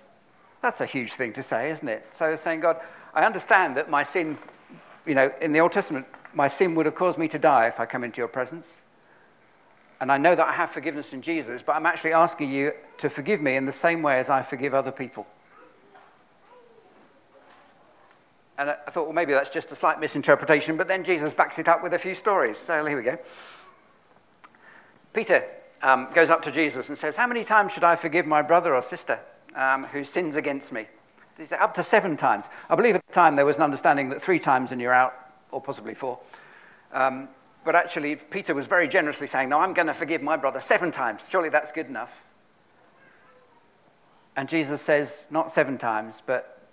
That's 0.60 0.80
a 0.80 0.86
huge 0.86 1.12
thing 1.12 1.34
to 1.34 1.42
say, 1.44 1.70
isn't 1.70 1.88
it? 1.88 2.04
So 2.10 2.34
saying, 2.34 2.62
God, 2.62 2.80
I 3.14 3.24
understand 3.24 3.76
that 3.76 3.88
my 3.88 4.02
sin, 4.02 4.36
you 5.08 5.14
know, 5.14 5.32
in 5.40 5.52
the 5.52 5.60
Old 5.60 5.72
Testament, 5.72 6.06
my 6.34 6.46
sin 6.46 6.74
would 6.74 6.86
have 6.86 6.94
caused 6.94 7.18
me 7.18 7.26
to 7.28 7.38
die 7.38 7.66
if 7.66 7.80
I 7.80 7.86
come 7.86 8.04
into 8.04 8.18
your 8.18 8.28
presence. 8.28 8.76
And 10.00 10.12
I 10.12 10.18
know 10.18 10.34
that 10.34 10.46
I 10.46 10.52
have 10.52 10.70
forgiveness 10.70 11.12
in 11.12 11.22
Jesus, 11.22 11.62
but 11.62 11.74
I'm 11.74 11.86
actually 11.86 12.12
asking 12.12 12.50
you 12.50 12.72
to 12.98 13.10
forgive 13.10 13.40
me 13.40 13.56
in 13.56 13.66
the 13.66 13.72
same 13.72 14.02
way 14.02 14.20
as 14.20 14.28
I 14.28 14.42
forgive 14.42 14.74
other 14.74 14.92
people. 14.92 15.26
And 18.58 18.70
I 18.70 18.90
thought, 18.90 19.04
well, 19.04 19.12
maybe 19.12 19.32
that's 19.32 19.50
just 19.50 19.72
a 19.72 19.76
slight 19.76 20.00
misinterpretation, 20.00 20.76
but 20.76 20.88
then 20.88 21.04
Jesus 21.04 21.32
backs 21.32 21.58
it 21.58 21.68
up 21.68 21.82
with 21.82 21.94
a 21.94 21.98
few 21.98 22.14
stories. 22.14 22.58
So 22.58 22.84
here 22.84 22.96
we 22.96 23.04
go. 23.04 23.18
Peter 25.12 25.44
um, 25.82 26.08
goes 26.12 26.28
up 26.28 26.42
to 26.42 26.52
Jesus 26.52 26.88
and 26.88 26.98
says, 26.98 27.16
How 27.16 27.26
many 27.26 27.44
times 27.44 27.72
should 27.72 27.84
I 27.84 27.96
forgive 27.96 28.26
my 28.26 28.42
brother 28.42 28.74
or 28.74 28.82
sister 28.82 29.18
um, 29.54 29.84
who 29.84 30.04
sins 30.04 30.36
against 30.36 30.72
me? 30.72 30.86
Said, 31.44 31.60
Up 31.60 31.74
to 31.74 31.82
seven 31.82 32.16
times. 32.16 32.46
I 32.68 32.74
believe 32.74 32.94
at 32.94 33.06
the 33.06 33.12
time 33.12 33.36
there 33.36 33.46
was 33.46 33.56
an 33.56 33.62
understanding 33.62 34.08
that 34.10 34.22
three 34.22 34.38
times 34.38 34.72
and 34.72 34.80
you're 34.80 34.94
out, 34.94 35.14
or 35.50 35.60
possibly 35.60 35.94
four. 35.94 36.18
Um, 36.92 37.28
but 37.64 37.74
actually, 37.74 38.16
Peter 38.16 38.54
was 38.54 38.66
very 38.66 38.88
generously 38.88 39.26
saying, 39.26 39.48
No, 39.48 39.58
I'm 39.58 39.72
going 39.72 39.86
to 39.86 39.94
forgive 39.94 40.22
my 40.22 40.36
brother 40.36 40.60
seven 40.60 40.90
times. 40.90 41.26
Surely 41.28 41.48
that's 41.48 41.72
good 41.72 41.86
enough. 41.86 42.22
And 44.36 44.48
Jesus 44.48 44.80
says, 44.80 45.26
Not 45.30 45.50
seven 45.50 45.78
times, 45.78 46.22
but 46.24 46.68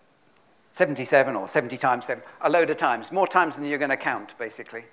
77 0.71 1.35
or 1.35 1.47
70 1.47 1.77
times 1.77 2.05
seven, 2.05 2.23
a 2.41 2.49
load 2.49 2.69
of 2.69 2.77
times, 2.77 3.11
more 3.11 3.27
times 3.27 3.55
than 3.55 3.65
you're 3.65 3.77
going 3.77 3.89
to 3.89 3.97
count, 3.97 4.37
basically 4.37 4.83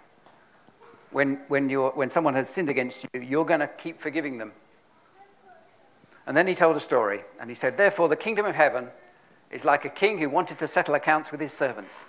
when, 1.12 1.40
when, 1.48 1.68
you're, 1.68 1.90
when 1.90 2.10
someone 2.10 2.34
has 2.34 2.48
sinned 2.48 2.68
against 2.68 3.04
you, 3.04 3.20
you're 3.20 3.44
going 3.44 3.60
to 3.60 3.68
keep 3.68 4.00
forgiving 4.00 4.38
them. 4.38 4.52
And 6.26 6.36
then 6.36 6.46
he 6.46 6.54
told 6.54 6.76
a 6.76 6.80
story, 6.80 7.22
and 7.40 7.50
he 7.50 7.54
said, 7.54 7.76
Therefore, 7.76 8.08
the 8.08 8.16
kingdom 8.16 8.46
of 8.46 8.54
heaven 8.54 8.88
is 9.52 9.64
like 9.64 9.84
a 9.84 9.90
king 9.90 10.18
who 10.18 10.28
wanted 10.28 10.58
to 10.58 10.66
settle 10.66 10.94
accounts 10.94 11.30
with 11.30 11.40
his 11.40 11.52
servants. 11.52 12.06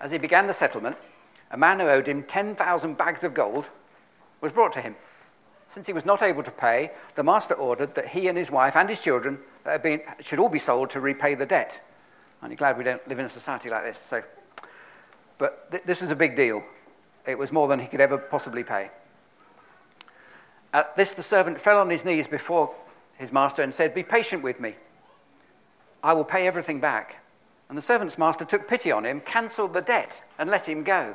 As 0.00 0.10
he 0.10 0.18
began 0.18 0.46
the 0.46 0.52
settlement, 0.52 0.96
a 1.50 1.56
man 1.56 1.78
who 1.78 1.86
owed 1.86 2.08
him 2.08 2.22
10,000 2.22 2.96
bags 2.96 3.22
of 3.22 3.34
gold 3.34 3.68
was 4.40 4.52
brought 4.52 4.72
to 4.72 4.80
him. 4.80 4.96
Since 5.66 5.86
he 5.86 5.92
was 5.92 6.06
not 6.06 6.22
able 6.22 6.42
to 6.42 6.50
pay, 6.50 6.92
the 7.14 7.22
master 7.22 7.54
ordered 7.54 7.94
that 7.94 8.08
he 8.08 8.28
and 8.28 8.38
his 8.38 8.50
wife 8.50 8.74
and 8.74 8.88
his 8.88 9.00
children 9.00 9.38
been, 9.82 10.00
should 10.20 10.38
all 10.38 10.48
be 10.48 10.58
sold 10.58 10.90
to 10.90 11.00
repay 11.00 11.34
the 11.34 11.44
debt. 11.44 11.80
Aren't 12.40 12.52
you 12.52 12.56
glad 12.56 12.78
we 12.78 12.84
don't 12.84 13.06
live 13.06 13.18
in 13.18 13.26
a 13.26 13.28
society 13.28 13.68
like 13.68 13.84
this? 13.84 13.98
So, 13.98 14.22
but 15.36 15.70
th- 15.70 15.82
this 15.84 16.00
was 16.00 16.10
a 16.10 16.16
big 16.16 16.36
deal. 16.36 16.62
It 17.26 17.36
was 17.36 17.52
more 17.52 17.68
than 17.68 17.78
he 17.78 17.86
could 17.86 18.00
ever 18.00 18.16
possibly 18.16 18.64
pay. 18.64 18.90
At 20.72 20.96
this, 20.96 21.12
the 21.12 21.22
servant 21.22 21.60
fell 21.60 21.80
on 21.80 21.90
his 21.90 22.04
knees 22.04 22.26
before 22.26 22.74
his 23.18 23.32
master 23.32 23.62
and 23.62 23.74
said, 23.74 23.94
Be 23.94 24.02
patient 24.02 24.42
with 24.42 24.60
me. 24.60 24.74
I 26.02 26.12
will 26.12 26.24
pay 26.24 26.46
everything 26.46 26.80
back. 26.80 27.22
And 27.68 27.76
the 27.76 27.82
servant's 27.82 28.18
master 28.18 28.44
took 28.44 28.66
pity 28.66 28.90
on 28.90 29.04
him, 29.04 29.20
cancelled 29.20 29.74
the 29.74 29.82
debt, 29.82 30.22
and 30.38 30.50
let 30.50 30.68
him 30.68 30.82
go. 30.82 31.14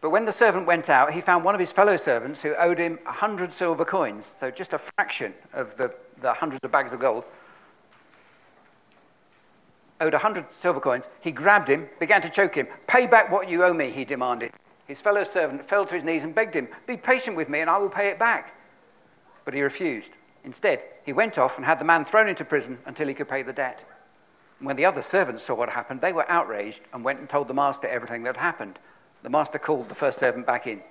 But 0.00 0.10
when 0.10 0.24
the 0.24 0.32
servant 0.32 0.66
went 0.66 0.90
out, 0.90 1.12
he 1.12 1.20
found 1.20 1.44
one 1.44 1.54
of 1.54 1.60
his 1.60 1.70
fellow 1.70 1.96
servants 1.96 2.42
who 2.42 2.54
owed 2.56 2.78
him 2.78 2.98
a 3.06 3.12
hundred 3.12 3.52
silver 3.52 3.84
coins, 3.84 4.36
so 4.40 4.50
just 4.50 4.72
a 4.72 4.78
fraction 4.78 5.32
of 5.52 5.76
the, 5.76 5.94
the 6.20 6.32
hundreds 6.32 6.60
of 6.64 6.72
bags 6.72 6.92
of 6.92 6.98
gold 6.98 7.24
owed 10.02 10.14
a 10.14 10.18
hundred 10.18 10.50
silver 10.50 10.80
coins. 10.80 11.08
He 11.20 11.32
grabbed 11.32 11.68
him, 11.68 11.88
began 12.00 12.20
to 12.22 12.28
choke 12.28 12.56
him. 12.56 12.66
Pay 12.86 13.06
back 13.06 13.30
what 13.30 13.48
you 13.48 13.64
owe 13.64 13.72
me, 13.72 13.90
he 13.90 14.04
demanded. 14.04 14.52
His 14.86 15.00
fellow 15.00 15.24
servant 15.24 15.64
fell 15.64 15.86
to 15.86 15.94
his 15.94 16.04
knees 16.04 16.24
and 16.24 16.34
begged 16.34 16.54
him, 16.54 16.68
Be 16.86 16.96
patient 16.96 17.36
with 17.36 17.48
me 17.48 17.60
and 17.60 17.70
I 17.70 17.78
will 17.78 17.88
pay 17.88 18.08
it 18.08 18.18
back. 18.18 18.54
But 19.44 19.54
he 19.54 19.62
refused. 19.62 20.12
Instead, 20.44 20.82
he 21.04 21.12
went 21.12 21.38
off 21.38 21.56
and 21.56 21.64
had 21.64 21.78
the 21.78 21.84
man 21.84 22.04
thrown 22.04 22.28
into 22.28 22.44
prison 22.44 22.78
until 22.86 23.08
he 23.08 23.14
could 23.14 23.28
pay 23.28 23.42
the 23.42 23.52
debt. 23.52 23.84
When 24.58 24.76
the 24.76 24.84
other 24.84 25.02
servants 25.02 25.42
saw 25.42 25.54
what 25.54 25.70
happened, 25.70 26.00
they 26.00 26.12
were 26.12 26.30
outraged 26.30 26.82
and 26.92 27.04
went 27.04 27.20
and 27.20 27.28
told 27.28 27.48
the 27.48 27.54
master 27.54 27.88
everything 27.88 28.22
that 28.24 28.36
had 28.36 28.42
happened. 28.42 28.78
The 29.22 29.30
master 29.30 29.58
called 29.58 29.88
the 29.88 29.94
first 29.94 30.18
servant 30.18 30.46
back 30.46 30.66
in. 30.66 30.82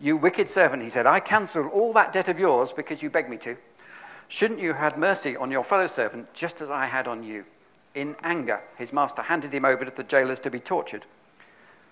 You 0.00 0.16
wicked 0.16 0.48
servant, 0.48 0.82
he 0.82 0.90
said, 0.90 1.06
I 1.06 1.20
cancelled 1.20 1.70
all 1.72 1.92
that 1.92 2.12
debt 2.12 2.28
of 2.28 2.40
yours 2.40 2.72
because 2.72 3.02
you 3.02 3.10
begged 3.10 3.30
me 3.30 3.36
to. 3.38 3.56
Shouldn't 4.28 4.60
you 4.60 4.68
have 4.72 4.94
had 4.94 4.98
mercy 4.98 5.36
on 5.36 5.50
your 5.50 5.62
fellow 5.62 5.86
servant 5.86 6.32
just 6.34 6.60
as 6.60 6.70
I 6.70 6.86
had 6.86 7.06
on 7.06 7.22
you? 7.22 7.44
In 7.94 8.16
anger, 8.22 8.62
his 8.76 8.92
master 8.92 9.22
handed 9.22 9.52
him 9.52 9.64
over 9.64 9.84
to 9.84 9.90
the 9.90 10.02
jailers 10.02 10.40
to 10.40 10.50
be 10.50 10.58
tortured 10.58 11.04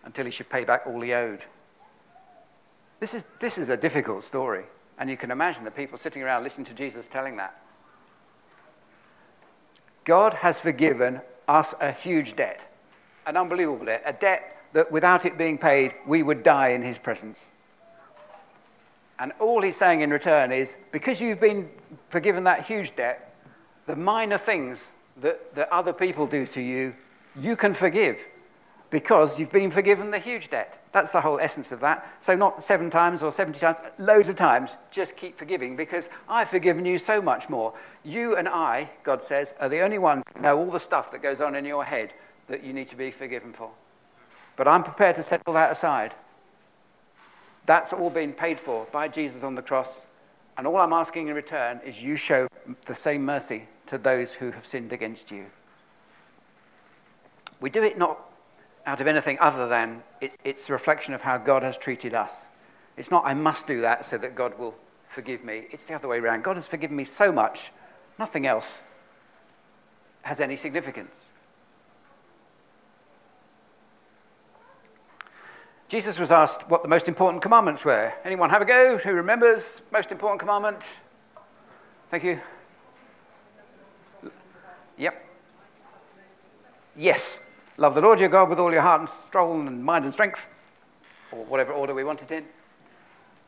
until 0.04 0.24
he 0.24 0.30
should 0.30 0.48
pay 0.48 0.64
back 0.64 0.86
all 0.86 1.00
he 1.00 1.12
owed. 1.12 1.44
This 2.98 3.14
is, 3.14 3.24
this 3.38 3.58
is 3.58 3.68
a 3.68 3.76
difficult 3.76 4.24
story, 4.24 4.64
and 5.00 5.08
you 5.08 5.16
can 5.16 5.30
imagine 5.30 5.64
the 5.64 5.70
people 5.70 5.98
sitting 5.98 6.22
around 6.22 6.44
listening 6.44 6.66
to 6.66 6.74
Jesus 6.74 7.08
telling 7.08 7.36
that. 7.36 7.58
God 10.04 10.34
has 10.34 10.60
forgiven 10.60 11.22
us 11.48 11.74
a 11.80 11.90
huge 11.90 12.36
debt, 12.36 12.70
an 13.26 13.36
unbelievable 13.36 13.86
debt, 13.86 14.02
a 14.04 14.12
debt 14.12 14.58
that 14.74 14.92
without 14.92 15.24
it 15.24 15.38
being 15.38 15.56
paid, 15.56 15.94
we 16.06 16.22
would 16.22 16.42
die 16.42 16.68
in 16.68 16.82
his 16.82 16.98
presence. 16.98 17.48
And 19.18 19.32
all 19.40 19.62
he's 19.62 19.76
saying 19.76 20.02
in 20.02 20.10
return 20.10 20.52
is 20.52 20.76
because 20.92 21.20
you've 21.20 21.40
been 21.40 21.70
forgiven 22.10 22.44
that 22.44 22.64
huge 22.64 22.94
debt, 22.94 23.34
the 23.86 23.96
minor 23.96 24.38
things 24.38 24.92
that, 25.18 25.54
that 25.54 25.72
other 25.72 25.92
people 25.92 26.26
do 26.26 26.46
to 26.48 26.60
you, 26.60 26.94
you 27.38 27.56
can 27.56 27.74
forgive 27.74 28.18
because 28.90 29.38
you've 29.38 29.52
been 29.52 29.70
forgiven 29.70 30.10
the 30.10 30.18
huge 30.18 30.50
debt. 30.50 30.79
That's 30.92 31.12
the 31.12 31.20
whole 31.20 31.38
essence 31.38 31.70
of 31.70 31.80
that. 31.80 32.06
So, 32.18 32.34
not 32.34 32.64
seven 32.64 32.90
times 32.90 33.22
or 33.22 33.30
70 33.30 33.60
times, 33.60 33.78
loads 33.98 34.28
of 34.28 34.34
times, 34.34 34.76
just 34.90 35.16
keep 35.16 35.38
forgiving 35.38 35.76
because 35.76 36.08
I've 36.28 36.48
forgiven 36.48 36.84
you 36.84 36.98
so 36.98 37.22
much 37.22 37.48
more. 37.48 37.74
You 38.02 38.36
and 38.36 38.48
I, 38.48 38.90
God 39.04 39.22
says, 39.22 39.54
are 39.60 39.68
the 39.68 39.80
only 39.80 39.98
one 39.98 40.22
who 40.34 40.42
know 40.42 40.58
all 40.58 40.70
the 40.70 40.80
stuff 40.80 41.12
that 41.12 41.22
goes 41.22 41.40
on 41.40 41.54
in 41.54 41.64
your 41.64 41.84
head 41.84 42.12
that 42.48 42.64
you 42.64 42.72
need 42.72 42.88
to 42.88 42.96
be 42.96 43.12
forgiven 43.12 43.52
for. 43.52 43.70
But 44.56 44.66
I'm 44.66 44.82
prepared 44.82 45.16
to 45.16 45.22
set 45.22 45.40
all 45.46 45.54
that 45.54 45.70
aside. 45.70 46.12
That's 47.66 47.92
all 47.92 48.10
been 48.10 48.32
paid 48.32 48.58
for 48.58 48.86
by 48.90 49.06
Jesus 49.06 49.44
on 49.44 49.54
the 49.54 49.62
cross. 49.62 50.06
And 50.58 50.66
all 50.66 50.76
I'm 50.76 50.92
asking 50.92 51.28
in 51.28 51.34
return 51.34 51.80
is 51.84 52.02
you 52.02 52.16
show 52.16 52.48
the 52.86 52.94
same 52.94 53.24
mercy 53.24 53.68
to 53.86 53.96
those 53.96 54.32
who 54.32 54.50
have 54.50 54.66
sinned 54.66 54.92
against 54.92 55.30
you. 55.30 55.46
We 57.60 57.70
do 57.70 57.82
it 57.82 57.96
not 57.96 58.29
out 58.86 59.00
of 59.00 59.06
anything 59.06 59.38
other 59.40 59.68
than 59.68 60.02
it's, 60.20 60.36
it's 60.44 60.68
a 60.68 60.72
reflection 60.72 61.14
of 61.14 61.22
how 61.22 61.38
God 61.38 61.62
has 61.62 61.76
treated 61.76 62.14
us. 62.14 62.46
It's 62.96 63.10
not, 63.10 63.24
I 63.24 63.34
must 63.34 63.66
do 63.66 63.80
that 63.82 64.04
so 64.04 64.18
that 64.18 64.34
God 64.34 64.58
will 64.58 64.74
forgive 65.08 65.44
me. 65.44 65.66
It's 65.70 65.84
the 65.84 65.94
other 65.94 66.08
way 66.08 66.18
around. 66.18 66.44
God 66.44 66.56
has 66.56 66.66
forgiven 66.66 66.96
me 66.96 67.04
so 67.04 67.32
much, 67.32 67.72
nothing 68.18 68.46
else 68.46 68.82
has 70.22 70.40
any 70.40 70.56
significance. 70.56 71.30
Jesus 75.88 76.20
was 76.20 76.30
asked 76.30 76.68
what 76.68 76.82
the 76.82 76.88
most 76.88 77.08
important 77.08 77.42
commandments 77.42 77.84
were. 77.84 78.12
Anyone 78.24 78.48
have 78.50 78.62
a 78.62 78.64
go? 78.64 78.96
Who 78.98 79.12
remembers 79.12 79.82
most 79.90 80.12
important 80.12 80.38
commandment? 80.38 81.00
Thank 82.10 82.22
you. 82.22 82.40
Yep. 84.96 85.26
Yes. 86.96 87.44
Love 87.80 87.94
the 87.94 88.00
Lord 88.02 88.20
your 88.20 88.28
God 88.28 88.50
with 88.50 88.58
all 88.58 88.70
your 88.70 88.82
heart 88.82 89.00
and 89.00 89.08
soul 89.08 89.58
and 89.58 89.82
mind 89.82 90.04
and 90.04 90.12
strength, 90.12 90.46
or 91.32 91.42
whatever 91.46 91.72
order 91.72 91.94
we 91.94 92.04
want 92.04 92.20
it 92.20 92.30
in. 92.30 92.44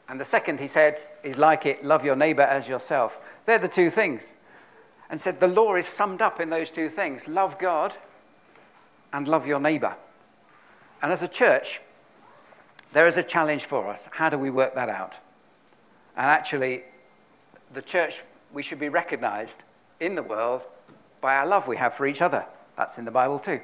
And 0.08 0.18
the 0.18 0.24
second, 0.24 0.58
he 0.58 0.68
said, 0.68 1.02
is 1.22 1.36
like 1.36 1.66
it 1.66 1.84
love 1.84 2.02
your 2.02 2.16
neighbor 2.16 2.40
as 2.40 2.66
yourself. 2.66 3.18
They're 3.44 3.58
the 3.58 3.68
two 3.68 3.90
things. 3.90 4.32
And 5.10 5.20
said 5.20 5.38
the 5.38 5.48
law 5.48 5.74
is 5.74 5.86
summed 5.86 6.22
up 6.22 6.40
in 6.40 6.48
those 6.48 6.70
two 6.70 6.88
things 6.88 7.28
love 7.28 7.58
God 7.58 7.94
and 9.12 9.28
love 9.28 9.46
your 9.46 9.60
neighbor. 9.60 9.94
And 11.02 11.12
as 11.12 11.22
a 11.22 11.28
church, 11.28 11.82
there 12.94 13.06
is 13.06 13.18
a 13.18 13.22
challenge 13.22 13.66
for 13.66 13.86
us. 13.86 14.08
How 14.12 14.30
do 14.30 14.38
we 14.38 14.48
work 14.48 14.74
that 14.76 14.88
out? 14.88 15.12
And 16.16 16.24
actually, 16.24 16.84
the 17.74 17.82
church, 17.82 18.22
we 18.50 18.62
should 18.62 18.80
be 18.80 18.88
recognized 18.88 19.62
in 20.00 20.14
the 20.14 20.22
world 20.22 20.62
by 21.20 21.36
our 21.36 21.46
love 21.46 21.68
we 21.68 21.76
have 21.76 21.92
for 21.92 22.06
each 22.06 22.22
other. 22.22 22.46
That's 22.78 22.96
in 22.96 23.04
the 23.04 23.10
Bible 23.10 23.38
too. 23.38 23.60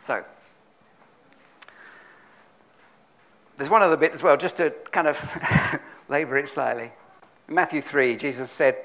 So, 0.00 0.24
there's 3.58 3.68
one 3.68 3.82
other 3.82 3.98
bit 3.98 4.12
as 4.12 4.22
well, 4.22 4.34
just 4.38 4.56
to 4.56 4.70
kind 4.92 5.06
of 5.06 5.20
labor 6.08 6.38
it 6.38 6.48
slightly. 6.48 6.90
In 7.48 7.54
Matthew 7.54 7.82
3, 7.82 8.16
Jesus 8.16 8.50
said, 8.50 8.76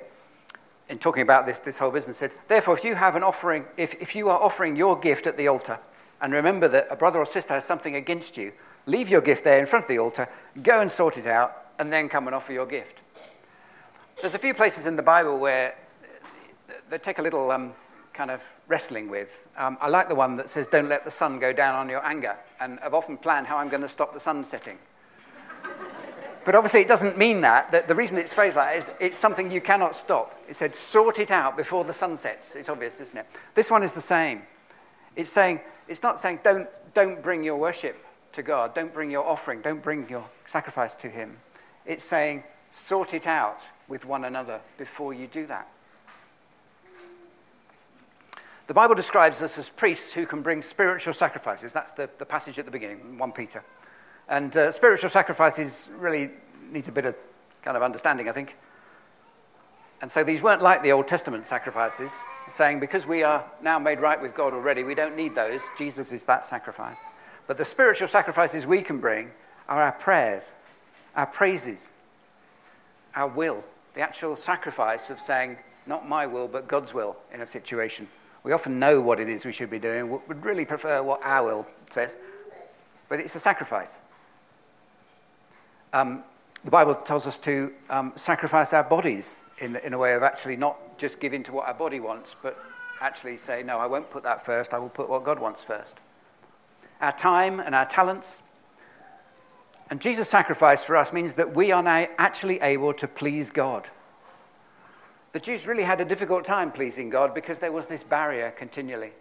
in 0.89 0.99
talking 0.99 1.21
about 1.21 1.45
this, 1.45 1.59
this 1.59 1.77
whole 1.77 1.89
business, 1.89 2.17
said, 2.17 2.33
Therefore, 2.49 2.77
if 2.77 2.83
you 2.83 2.95
have 2.95 3.15
an 3.15 3.23
offering, 3.23 3.65
if, 3.77 3.95
if 4.01 4.13
you 4.13 4.27
are 4.27 4.37
offering 4.37 4.75
your 4.75 4.99
gift 4.99 5.25
at 5.25 5.37
the 5.37 5.47
altar, 5.47 5.79
and 6.19 6.33
remember 6.33 6.67
that 6.67 6.87
a 6.91 6.97
brother 6.97 7.19
or 7.19 7.25
sister 7.25 7.53
has 7.53 7.63
something 7.63 7.95
against 7.95 8.35
you, 8.35 8.51
leave 8.85 9.07
your 9.07 9.21
gift 9.21 9.45
there 9.45 9.57
in 9.57 9.65
front 9.65 9.85
of 9.85 9.89
the 9.89 9.99
altar, 9.99 10.27
go 10.63 10.81
and 10.81 10.91
sort 10.91 11.17
it 11.17 11.27
out, 11.27 11.67
and 11.79 11.93
then 11.93 12.09
come 12.09 12.27
and 12.27 12.35
offer 12.35 12.51
your 12.51 12.65
gift. 12.65 12.97
There's 14.19 14.35
a 14.35 14.39
few 14.39 14.53
places 14.53 14.85
in 14.85 14.97
the 14.97 15.01
Bible 15.01 15.39
where 15.39 15.77
they 16.89 16.97
take 16.97 17.19
a 17.19 17.21
little 17.21 17.51
um, 17.51 17.73
kind 18.15 18.31
of 18.31 18.41
wrestling 18.67 19.09
with. 19.09 19.41
Um, 19.57 19.77
I 19.79 19.89
like 19.89 20.07
the 20.07 20.15
one 20.15 20.37
that 20.37 20.49
says, 20.49 20.67
Don't 20.67 20.89
let 20.89 21.05
the 21.05 21.11
sun 21.11 21.39
go 21.39 21.53
down 21.53 21.75
on 21.75 21.89
your 21.89 22.03
anger. 22.03 22.35
And 22.59 22.79
I've 22.79 22.93
often 22.93 23.17
planned 23.17 23.45
how 23.45 23.57
I'm 23.57 23.69
going 23.69 23.81
to 23.81 23.87
stop 23.87 24.13
the 24.13 24.19
sun 24.19 24.43
setting. 24.43 24.79
but 26.45 26.55
obviously, 26.55 26.81
it 26.81 26.87
doesn't 26.87 27.17
mean 27.17 27.41
that. 27.41 27.71
that. 27.71 27.87
The 27.87 27.95
reason 27.95 28.17
it's 28.17 28.33
phrased 28.33 28.55
like 28.55 28.69
that 28.69 28.77
is 28.77 28.91
it's 28.99 29.17
something 29.17 29.51
you 29.51 29.61
cannot 29.61 29.95
stop. 29.95 30.39
It 30.49 30.55
said, 30.55 30.75
Sort 30.75 31.19
it 31.19 31.29
out 31.29 31.57
before 31.57 31.83
the 31.83 31.93
sun 31.93 32.17
sets. 32.17 32.55
It's 32.55 32.69
obvious, 32.69 32.99
isn't 32.99 33.17
it? 33.17 33.27
This 33.53 33.69
one 33.69 33.83
is 33.83 33.91
the 33.91 34.01
same. 34.01 34.43
It's 35.15 35.29
saying, 35.29 35.61
it's 35.87 36.01
not 36.03 36.19
saying 36.19 36.39
don't, 36.43 36.67
don't 36.93 37.21
bring 37.21 37.43
your 37.43 37.57
worship 37.57 38.03
to 38.33 38.43
God, 38.43 38.73
don't 38.73 38.93
bring 38.93 39.09
your 39.09 39.25
offering, 39.25 39.61
don't 39.61 39.81
bring 39.81 40.09
your 40.09 40.25
sacrifice 40.45 40.95
to 40.97 41.09
Him. 41.09 41.37
It's 41.85 42.03
saying 42.03 42.43
sort 42.71 43.13
it 43.13 43.27
out 43.27 43.59
with 43.87 44.05
one 44.05 44.25
another 44.25 44.59
before 44.77 45.13
you 45.13 45.27
do 45.27 45.45
that. 45.45 45.69
The 48.67 48.73
Bible 48.73 48.95
describes 48.95 49.43
us 49.43 49.57
as 49.59 49.69
priests 49.69 50.11
who 50.11 50.25
can 50.25 50.41
bring 50.41 50.61
spiritual 50.61 51.13
sacrifices. 51.13 51.71
That's 51.71 51.93
the, 51.93 52.09
the 52.17 52.25
passage 52.25 52.57
at 52.57 52.65
the 52.65 52.71
beginning, 52.71 53.17
1 53.17 53.31
Peter. 53.31 53.63
And 54.27 54.55
uh, 54.57 54.71
spiritual 54.71 55.11
sacrifices 55.11 55.89
really 55.97 56.31
need 56.71 56.87
a 56.87 56.91
bit 56.91 57.05
of 57.05 57.15
kind 57.61 57.77
of 57.77 57.83
understanding, 57.83 58.27
I 58.27 58.31
think. 58.31 58.55
And 60.01 60.11
so 60.11 60.23
these 60.23 60.41
weren't 60.41 60.63
like 60.63 60.81
the 60.81 60.91
Old 60.91 61.07
Testament 61.07 61.45
sacrifices, 61.45 62.11
saying 62.49 62.79
because 62.79 63.05
we 63.05 63.21
are 63.21 63.45
now 63.61 63.77
made 63.77 63.99
right 63.99 64.19
with 64.19 64.33
God 64.33 64.53
already, 64.53 64.83
we 64.83 64.95
don't 64.95 65.15
need 65.15 65.35
those. 65.35 65.61
Jesus 65.77 66.11
is 66.11 66.25
that 66.25 66.45
sacrifice. 66.45 66.97
But 67.47 67.57
the 67.57 67.65
spiritual 67.65 68.07
sacrifices 68.07 68.65
we 68.65 68.81
can 68.81 68.99
bring 68.99 69.31
are 69.69 69.81
our 69.81 69.91
prayers, 69.91 70.53
our 71.15 71.27
praises, 71.27 71.93
our 73.15 73.27
will, 73.27 73.63
the 73.93 74.01
actual 74.01 74.35
sacrifice 74.35 75.09
of 75.11 75.19
saying, 75.19 75.57
not 75.85 76.09
my 76.09 76.25
will, 76.25 76.47
but 76.47 76.67
God's 76.67 76.93
will 76.93 77.15
in 77.31 77.41
a 77.41 77.45
situation. 77.45 78.07
We 78.45 78.51
often 78.51 78.77
know 78.77 79.01
what 79.01 79.19
it 79.19 79.27
is 79.27 79.43
we 79.43 79.51
should 79.51 79.71
be 79.71 79.79
doing, 79.79 80.07
We 80.07 80.19
would 80.27 80.45
really 80.45 80.65
prefer 80.65 81.01
what 81.01 81.19
our 81.23 81.47
will 81.47 81.67
says, 81.89 82.15
but 83.09 83.19
it's 83.19 83.33
a 83.33 83.39
sacrifice. 83.39 84.01
Um, 85.93 86.23
the 86.63 86.69
Bible 86.69 86.93
tells 86.93 87.25
us 87.25 87.39
to 87.39 87.73
um, 87.89 88.13
sacrifice 88.15 88.71
our 88.71 88.83
bodies 88.83 89.37
in, 89.57 89.77
in 89.77 89.93
a 89.93 89.97
way 89.97 90.13
of 90.13 90.21
actually 90.21 90.57
not 90.57 90.99
just 90.99 91.19
giving 91.19 91.41
to 91.41 91.53
what 91.53 91.65
our 91.65 91.73
body 91.73 91.99
wants, 91.99 92.35
but 92.43 92.63
actually 93.01 93.37
say, 93.37 93.63
no, 93.63 93.79
I 93.79 93.87
won't 93.87 94.11
put 94.11 94.21
that 94.21 94.45
first, 94.45 94.75
I 94.75 94.77
will 94.77 94.89
put 94.89 95.09
what 95.09 95.23
God 95.23 95.39
wants 95.39 95.63
first. 95.63 95.97
Our 97.01 97.13
time 97.13 97.59
and 97.59 97.73
our 97.73 97.87
talents. 97.87 98.43
And 99.89 99.99
Jesus' 99.99 100.29
sacrifice 100.29 100.83
for 100.83 100.95
us 100.97 101.11
means 101.11 101.33
that 101.33 101.55
we 101.55 101.71
are 101.71 101.81
now 101.81 102.07
actually 102.19 102.61
able 102.61 102.93
to 102.93 103.07
please 103.07 103.49
God. 103.49 103.87
The 105.35 105.41
Jews 105.41 105.67
really 105.67 105.83
had 105.83 105.99
a 105.99 106.05
difficult 106.05 106.45
time 106.45 106.71
pleasing 106.71 107.09
God 107.09 107.33
because 107.33 107.59
there 107.59 107.73
was 107.73 107.87
this 107.87 108.03
barrier 108.03 108.51
continually. 108.51 109.11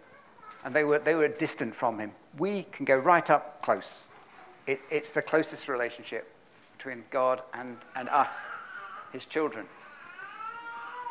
And 0.63 0.73
they 0.73 0.85
were, 0.85 0.97
they 0.97 1.13
were 1.13 1.27
distant 1.27 1.75
from 1.75 1.99
Him. 1.99 2.13
We 2.37 2.63
can 2.71 2.85
go 2.85 2.95
right 2.95 3.29
up 3.29 3.61
close. 3.61 3.99
It, 4.65 4.79
it's 4.89 5.11
the 5.11 5.21
closest 5.21 5.67
relationship 5.67 6.33
between 6.77 7.03
God 7.11 7.41
and, 7.53 7.75
and 7.97 8.07
us, 8.07 8.45
His 9.11 9.25
children. 9.25 9.65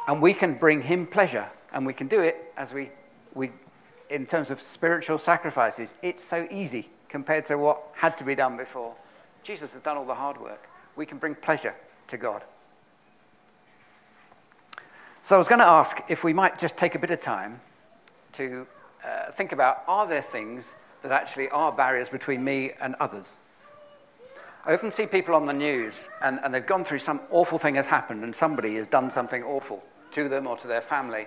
And 0.08 0.22
we 0.22 0.32
can 0.32 0.54
bring 0.54 0.80
him 0.80 1.06
pleasure. 1.06 1.50
And 1.74 1.84
we 1.84 1.92
can 1.92 2.08
do 2.08 2.22
it 2.22 2.50
as 2.56 2.72
we, 2.72 2.88
we 3.34 3.52
in 4.08 4.24
terms 4.24 4.48
of 4.48 4.62
spiritual 4.62 5.18
sacrifices. 5.18 5.92
It's 6.00 6.24
so 6.24 6.48
easy 6.50 6.88
compared 7.10 7.44
to 7.44 7.58
what 7.58 7.88
had 7.92 8.16
to 8.16 8.24
be 8.24 8.34
done 8.34 8.56
before. 8.56 8.94
Jesus 9.42 9.74
has 9.74 9.82
done 9.82 9.98
all 9.98 10.06
the 10.06 10.14
hard 10.14 10.40
work. 10.40 10.66
We 10.96 11.04
can 11.04 11.18
bring 11.18 11.34
pleasure 11.34 11.74
to 12.08 12.16
God. 12.16 12.42
So 15.24 15.36
I 15.36 15.38
was 15.38 15.48
going 15.48 15.60
to 15.60 15.64
ask 15.64 16.02
if 16.08 16.22
we 16.22 16.34
might 16.34 16.58
just 16.58 16.76
take 16.76 16.96
a 16.96 16.98
bit 16.98 17.10
of 17.10 17.18
time 17.18 17.58
to 18.32 18.66
uh, 19.02 19.32
think 19.32 19.52
about 19.52 19.82
are 19.88 20.06
there 20.06 20.20
things 20.20 20.74
that 21.00 21.12
actually 21.12 21.48
are 21.48 21.72
barriers 21.72 22.10
between 22.10 22.44
me 22.44 22.72
and 22.78 22.94
others? 23.00 23.38
I 24.66 24.74
often 24.74 24.92
see 24.92 25.06
people 25.06 25.34
on 25.34 25.46
the 25.46 25.52
news 25.54 26.10
and, 26.20 26.40
and 26.44 26.52
they've 26.52 26.66
gone 26.66 26.84
through 26.84 26.98
some 26.98 27.22
awful 27.30 27.56
thing 27.56 27.74
has 27.76 27.86
happened 27.86 28.22
and 28.22 28.36
somebody 28.36 28.74
has 28.74 28.86
done 28.86 29.10
something 29.10 29.42
awful 29.42 29.82
to 30.10 30.28
them 30.28 30.46
or 30.46 30.58
to 30.58 30.68
their 30.68 30.82
family. 30.82 31.26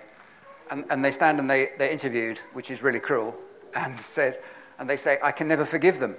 and, 0.70 0.84
and 0.90 1.04
they 1.04 1.10
stand 1.10 1.40
and 1.40 1.50
they, 1.50 1.70
they're 1.76 1.90
interviewed, 1.90 2.38
which 2.52 2.70
is 2.70 2.84
really 2.84 3.00
cruel, 3.00 3.34
and, 3.74 4.00
said, 4.00 4.38
and 4.78 4.88
they 4.88 4.96
say, 4.96 5.18
I 5.24 5.32
can 5.32 5.48
never 5.48 5.64
forgive 5.64 5.98
them. 5.98 6.14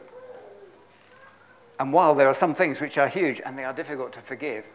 And 1.80 1.94
while 1.94 2.13
there 2.13 2.28
are 2.28 2.34
some 2.34 2.56
things 2.56 2.82
which 2.82 2.98
are 2.98 3.08
huge 3.08 3.39
and 3.46 3.58
they 3.58 3.63
are 3.63 3.72
difficult 3.72 4.12
to 4.12 4.20
forgive, 4.20 4.65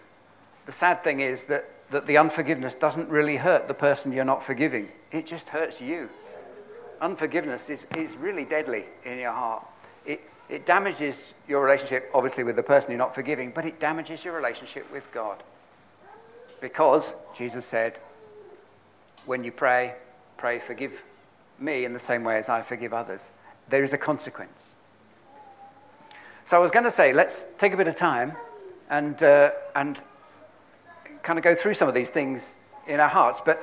the 0.66 0.72
sad 0.72 1.04
thing 1.04 1.20
is 1.20 1.44
that, 1.44 1.68
that 1.90 2.06
the 2.06 2.16
unforgiveness 2.16 2.74
doesn't 2.74 3.08
really 3.08 3.36
hurt 3.36 3.68
the 3.68 3.74
person 3.74 4.12
you're 4.12 4.24
not 4.24 4.42
forgiving. 4.42 4.88
It 5.12 5.26
just 5.26 5.48
hurts 5.48 5.80
you. 5.80 6.08
Unforgiveness 7.00 7.70
is, 7.70 7.86
is 7.96 8.16
really 8.16 8.44
deadly 8.44 8.84
in 9.04 9.18
your 9.18 9.32
heart. 9.32 9.64
It, 10.06 10.20
it 10.48 10.64
damages 10.64 11.34
your 11.48 11.62
relationship, 11.62 12.10
obviously, 12.14 12.44
with 12.44 12.56
the 12.56 12.62
person 12.62 12.90
you're 12.90 12.98
not 12.98 13.14
forgiving, 13.14 13.50
but 13.54 13.64
it 13.64 13.78
damages 13.80 14.24
your 14.24 14.34
relationship 14.34 14.90
with 14.92 15.10
God. 15.12 15.42
Because 16.60 17.14
Jesus 17.36 17.66
said, 17.66 17.98
when 19.26 19.44
you 19.44 19.52
pray, 19.52 19.94
pray, 20.36 20.58
forgive 20.58 21.02
me 21.58 21.84
in 21.84 21.92
the 21.92 21.98
same 21.98 22.24
way 22.24 22.38
as 22.38 22.48
I 22.48 22.62
forgive 22.62 22.92
others. 22.92 23.30
There 23.68 23.82
is 23.82 23.92
a 23.92 23.98
consequence. 23.98 24.70
So 26.46 26.56
I 26.56 26.60
was 26.60 26.70
going 26.70 26.84
to 26.84 26.90
say, 26.90 27.12
let's 27.12 27.46
take 27.58 27.72
a 27.72 27.76
bit 27.76 27.88
of 27.88 27.96
time 27.96 28.34
and, 28.90 29.22
uh, 29.22 29.50
and 29.74 30.00
kind 31.24 31.38
of 31.38 31.42
go 31.42 31.54
through 31.54 31.74
some 31.74 31.88
of 31.88 31.94
these 31.94 32.10
things 32.10 32.58
in 32.86 33.00
our 33.00 33.08
hearts. 33.08 33.40
But 33.44 33.62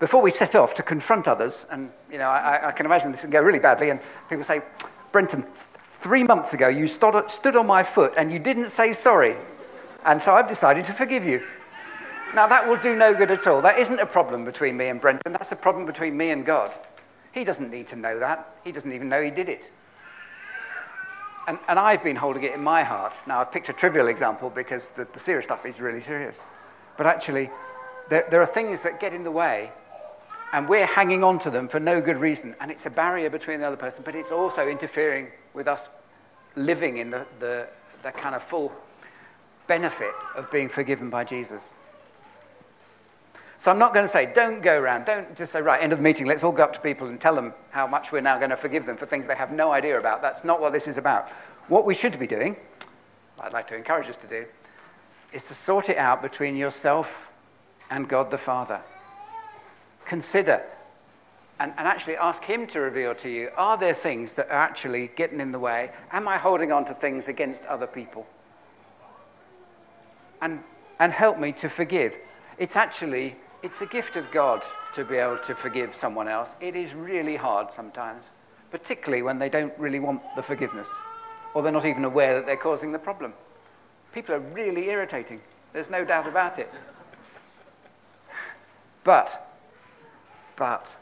before 0.00 0.22
we 0.22 0.30
set 0.30 0.54
off 0.54 0.74
to 0.74 0.82
confront 0.82 1.28
others, 1.28 1.66
and 1.70 1.90
you 2.10 2.18
know, 2.18 2.28
I, 2.28 2.68
I 2.68 2.72
can 2.72 2.86
imagine 2.86 3.12
this 3.12 3.20
can 3.20 3.30
go 3.30 3.40
really 3.40 3.60
badly, 3.60 3.90
and 3.90 4.00
people 4.28 4.44
say, 4.44 4.62
Brenton, 5.12 5.46
three 6.00 6.24
months 6.24 6.54
ago 6.54 6.66
you 6.68 6.88
stood, 6.88 7.30
stood 7.30 7.54
on 7.54 7.66
my 7.66 7.82
foot 7.82 8.14
and 8.16 8.32
you 8.32 8.38
didn't 8.38 8.70
say 8.70 8.92
sorry. 8.92 9.36
And 10.04 10.20
so 10.20 10.34
I've 10.34 10.48
decided 10.48 10.84
to 10.86 10.92
forgive 10.92 11.24
you. 11.24 11.42
Now, 12.34 12.48
that 12.48 12.66
will 12.66 12.78
do 12.78 12.96
no 12.96 13.14
good 13.14 13.30
at 13.30 13.46
all. 13.46 13.60
That 13.60 13.78
isn't 13.78 14.00
a 14.00 14.06
problem 14.06 14.44
between 14.44 14.76
me 14.76 14.88
and 14.88 15.00
Brenton. 15.00 15.32
That's 15.32 15.52
a 15.52 15.56
problem 15.56 15.84
between 15.84 16.16
me 16.16 16.30
and 16.30 16.46
God. 16.46 16.72
He 17.32 17.44
doesn't 17.44 17.70
need 17.70 17.86
to 17.88 17.96
know 17.96 18.18
that. 18.18 18.56
He 18.64 18.72
doesn't 18.72 18.92
even 18.92 19.08
know 19.08 19.22
he 19.22 19.30
did 19.30 19.48
it. 19.50 19.70
And, 21.46 21.58
and 21.68 21.78
I've 21.78 22.02
been 22.02 22.16
holding 22.16 22.42
it 22.42 22.52
in 22.52 22.62
my 22.62 22.82
heart. 22.82 23.14
Now, 23.26 23.40
I've 23.40 23.52
picked 23.52 23.68
a 23.68 23.72
trivial 23.72 24.08
example 24.08 24.48
because 24.48 24.88
the, 24.88 25.06
the 25.12 25.18
serious 25.18 25.44
stuff 25.44 25.66
is 25.66 25.78
really 25.78 26.00
serious. 26.00 26.40
But 26.96 27.06
actually, 27.06 27.50
there, 28.08 28.26
there 28.30 28.42
are 28.42 28.46
things 28.46 28.82
that 28.82 29.00
get 29.00 29.12
in 29.12 29.24
the 29.24 29.30
way, 29.30 29.72
and 30.52 30.68
we're 30.68 30.86
hanging 30.86 31.24
on 31.24 31.38
to 31.40 31.50
them 31.50 31.68
for 31.68 31.80
no 31.80 32.00
good 32.00 32.18
reason. 32.18 32.54
And 32.60 32.70
it's 32.70 32.86
a 32.86 32.90
barrier 32.90 33.30
between 33.30 33.60
the 33.60 33.66
other 33.66 33.76
person, 33.76 34.02
but 34.04 34.14
it's 34.14 34.30
also 34.30 34.68
interfering 34.68 35.28
with 35.54 35.66
us 35.66 35.88
living 36.56 36.98
in 36.98 37.10
the, 37.10 37.26
the, 37.38 37.66
the 38.02 38.12
kind 38.12 38.34
of 38.34 38.42
full 38.42 38.72
benefit 39.66 40.12
of 40.36 40.50
being 40.50 40.68
forgiven 40.68 41.08
by 41.08 41.24
Jesus. 41.24 41.70
So 43.58 43.70
I'm 43.70 43.78
not 43.78 43.94
going 43.94 44.04
to 44.04 44.08
say, 44.08 44.30
don't 44.34 44.60
go 44.60 44.76
around, 44.76 45.04
don't 45.04 45.36
just 45.36 45.52
say, 45.52 45.62
right, 45.62 45.80
end 45.80 45.92
of 45.92 46.00
the 46.00 46.02
meeting, 46.02 46.26
let's 46.26 46.42
all 46.42 46.50
go 46.50 46.64
up 46.64 46.72
to 46.72 46.80
people 46.80 47.06
and 47.06 47.20
tell 47.20 47.34
them 47.34 47.54
how 47.70 47.86
much 47.86 48.10
we're 48.10 48.20
now 48.20 48.36
going 48.36 48.50
to 48.50 48.56
forgive 48.56 48.86
them 48.86 48.96
for 48.96 49.06
things 49.06 49.26
they 49.26 49.36
have 49.36 49.52
no 49.52 49.70
idea 49.70 49.98
about. 49.98 50.20
That's 50.20 50.42
not 50.42 50.60
what 50.60 50.72
this 50.72 50.88
is 50.88 50.98
about. 50.98 51.28
What 51.68 51.86
we 51.86 51.94
should 51.94 52.18
be 52.18 52.26
doing, 52.26 52.56
I'd 53.38 53.52
like 53.52 53.68
to 53.68 53.76
encourage 53.76 54.08
us 54.08 54.16
to 54.16 54.26
do, 54.26 54.46
is 55.32 55.48
to 55.48 55.54
sort 55.54 55.88
it 55.88 55.96
out 55.96 56.22
between 56.22 56.56
yourself 56.56 57.28
and 57.90 58.08
God 58.08 58.30
the 58.30 58.38
Father. 58.38 58.80
Consider 60.04 60.62
and, 61.58 61.72
and 61.76 61.86
actually 61.86 62.16
ask 62.16 62.42
Him 62.42 62.66
to 62.68 62.80
reveal 62.80 63.14
to 63.16 63.28
you 63.28 63.50
are 63.56 63.76
there 63.76 63.94
things 63.94 64.34
that 64.34 64.48
are 64.48 64.58
actually 64.58 65.10
getting 65.16 65.40
in 65.40 65.52
the 65.52 65.58
way? 65.58 65.90
Am 66.10 66.26
I 66.26 66.36
holding 66.36 66.72
on 66.72 66.84
to 66.86 66.94
things 66.94 67.28
against 67.28 67.64
other 67.66 67.86
people? 67.86 68.26
And, 70.40 70.60
and 70.98 71.12
help 71.12 71.38
me 71.38 71.52
to 71.52 71.68
forgive. 71.68 72.16
It's 72.58 72.76
actually 72.76 73.36
it's 73.62 73.80
a 73.80 73.86
gift 73.86 74.16
of 74.16 74.28
God 74.32 74.62
to 74.94 75.04
be 75.04 75.16
able 75.16 75.38
to 75.38 75.54
forgive 75.54 75.94
someone 75.94 76.26
else. 76.26 76.56
It 76.60 76.74
is 76.74 76.94
really 76.94 77.36
hard 77.36 77.70
sometimes, 77.70 78.30
particularly 78.72 79.22
when 79.22 79.38
they 79.38 79.48
don't 79.48 79.72
really 79.78 80.00
want 80.00 80.20
the 80.34 80.42
forgiveness 80.42 80.88
or 81.54 81.62
they're 81.62 81.70
not 81.70 81.84
even 81.84 82.04
aware 82.04 82.34
that 82.34 82.46
they're 82.46 82.56
causing 82.56 82.90
the 82.90 82.98
problem. 82.98 83.32
People 84.12 84.34
are 84.34 84.40
really 84.40 84.88
irritating. 84.88 85.40
There's 85.72 85.90
no 85.90 86.04
doubt 86.04 86.26
about 86.26 86.58
it. 86.58 86.70
But, 89.04 89.58
but, 90.56 90.94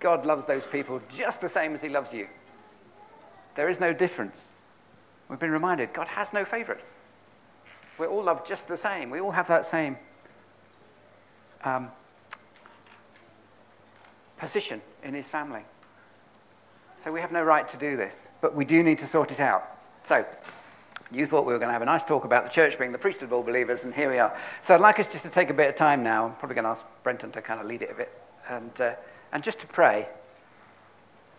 God 0.00 0.26
loves 0.26 0.44
those 0.46 0.66
people 0.66 1.00
just 1.08 1.40
the 1.40 1.48
same 1.48 1.74
as 1.74 1.82
He 1.82 1.88
loves 1.88 2.12
you. 2.12 2.28
There 3.54 3.68
is 3.68 3.80
no 3.80 3.92
difference. 3.92 4.42
We've 5.28 5.38
been 5.38 5.50
reminded 5.50 5.92
God 5.92 6.06
has 6.08 6.32
no 6.32 6.44
favorites. 6.44 6.92
We're 7.98 8.06
all 8.06 8.22
loved 8.22 8.46
just 8.46 8.68
the 8.68 8.76
same. 8.76 9.10
We 9.10 9.20
all 9.20 9.32
have 9.32 9.48
that 9.48 9.66
same 9.66 9.96
um, 11.64 11.90
position 14.38 14.80
in 15.02 15.14
his 15.14 15.28
family. 15.28 15.62
So 16.96 17.12
we 17.12 17.20
have 17.20 17.32
no 17.32 17.42
right 17.42 17.66
to 17.68 17.76
do 17.76 17.96
this, 17.96 18.28
but 18.40 18.54
we 18.54 18.64
do 18.64 18.82
need 18.82 18.98
to 19.00 19.06
sort 19.06 19.30
it 19.30 19.40
out. 19.40 19.64
So, 20.04 20.24
you 21.10 21.26
thought 21.26 21.46
we 21.46 21.52
were 21.52 21.58
going 21.58 21.68
to 21.68 21.72
have 21.72 21.82
a 21.82 21.86
nice 21.86 22.04
talk 22.04 22.24
about 22.24 22.44
the 22.44 22.50
church 22.50 22.78
being 22.78 22.92
the 22.92 22.98
priesthood 22.98 23.28
of 23.28 23.32
all 23.32 23.42
believers, 23.42 23.84
and 23.84 23.94
here 23.94 24.10
we 24.10 24.18
are. 24.18 24.36
So 24.60 24.74
I'd 24.74 24.80
like 24.80 24.98
us 24.98 25.08
just 25.08 25.24
to 25.24 25.30
take 25.30 25.50
a 25.50 25.54
bit 25.54 25.68
of 25.68 25.76
time 25.76 26.02
now. 26.02 26.26
I'm 26.26 26.34
probably 26.34 26.54
going 26.54 26.64
to 26.64 26.70
ask 26.70 26.82
Brenton 27.02 27.30
to 27.32 27.42
kind 27.42 27.60
of 27.60 27.66
lead 27.66 27.82
it 27.82 27.90
a 27.90 27.94
bit, 27.94 28.20
and, 28.48 28.80
uh, 28.80 28.94
and 29.32 29.42
just 29.42 29.58
to 29.60 29.66
pray, 29.66 30.08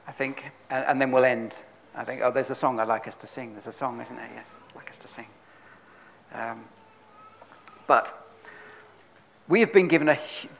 I 0.08 0.12
think, 0.12 0.51
and, 0.69 0.84
and, 0.86 1.01
then 1.01 1.12
we'll 1.12 1.25
end. 1.25 1.55
I 1.95 2.03
think, 2.03 2.21
oh, 2.23 2.32
there's 2.32 2.49
a 2.49 2.55
song 2.55 2.79
I'd 2.79 2.88
like 2.88 3.08
us 3.08 3.15
to 3.17 3.27
sing. 3.27 3.53
There's 3.53 3.67
a 3.67 3.71
song, 3.71 4.01
isn't 4.01 4.15
there? 4.15 4.29
Yes, 4.34 4.55
I'd 4.69 4.75
like 4.75 4.89
us 4.89 4.97
to 4.99 5.08
sing. 5.08 5.27
Um, 6.34 6.63
but 7.86 8.29
we 9.47 9.60
have 9.60 9.73
been 9.73 9.88
given 9.88 10.10
a, 10.10 10.17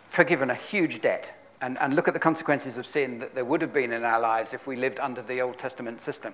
forgiven 0.10 0.50
a 0.50 0.56
huge 0.56 1.02
debt. 1.02 1.36
And, 1.62 1.78
and 1.80 1.94
look 1.94 2.08
at 2.08 2.14
the 2.14 2.20
consequences 2.20 2.78
of 2.78 2.86
sin 2.86 3.20
that 3.20 3.36
there 3.36 3.44
would 3.44 3.62
have 3.62 3.74
been 3.74 3.92
in 3.92 4.04
our 4.04 4.20
lives 4.20 4.54
if 4.54 4.66
we 4.66 4.78
lived 4.78 5.00
under 5.00 5.22
the 5.22 5.42
Old 5.42 5.58
Testament 5.58 6.00
system. 6.00 6.34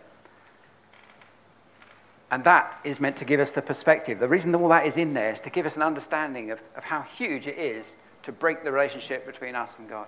And 2.36 2.44
that 2.44 2.82
is 2.84 3.00
meant 3.00 3.16
to 3.20 3.24
give 3.24 3.40
us 3.40 3.54
the 3.54 3.62
perspective. 3.62 4.20
The 4.20 4.28
reason 4.28 4.54
all 4.56 4.68
that 4.68 4.86
is 4.86 4.98
in 4.98 5.14
there 5.14 5.32
is 5.32 5.40
to 5.40 5.50
give 5.50 5.66
us 5.66 5.78
an 5.78 5.82
understanding 5.82 6.52
of, 6.52 6.62
of 6.76 6.84
how 6.84 7.02
huge 7.02 7.48
it 7.48 7.58
is 7.58 7.96
to 8.24 8.34
break 8.34 8.62
the 8.62 8.74
relationship 8.74 9.26
between 9.26 9.56
us 9.56 9.80
and 9.80 9.88
God. 9.88 10.08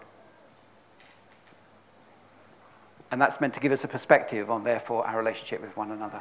And 3.12 3.22
that's 3.22 3.40
meant 3.40 3.54
to 3.54 3.62
give 3.62 3.72
us 3.72 3.86
a 3.86 3.88
perspective 3.88 4.52
on, 4.52 4.64
therefore, 4.64 5.08
our 5.08 5.18
relationship 5.18 5.62
with 5.62 5.78
one 5.78 5.92
another. 5.92 6.20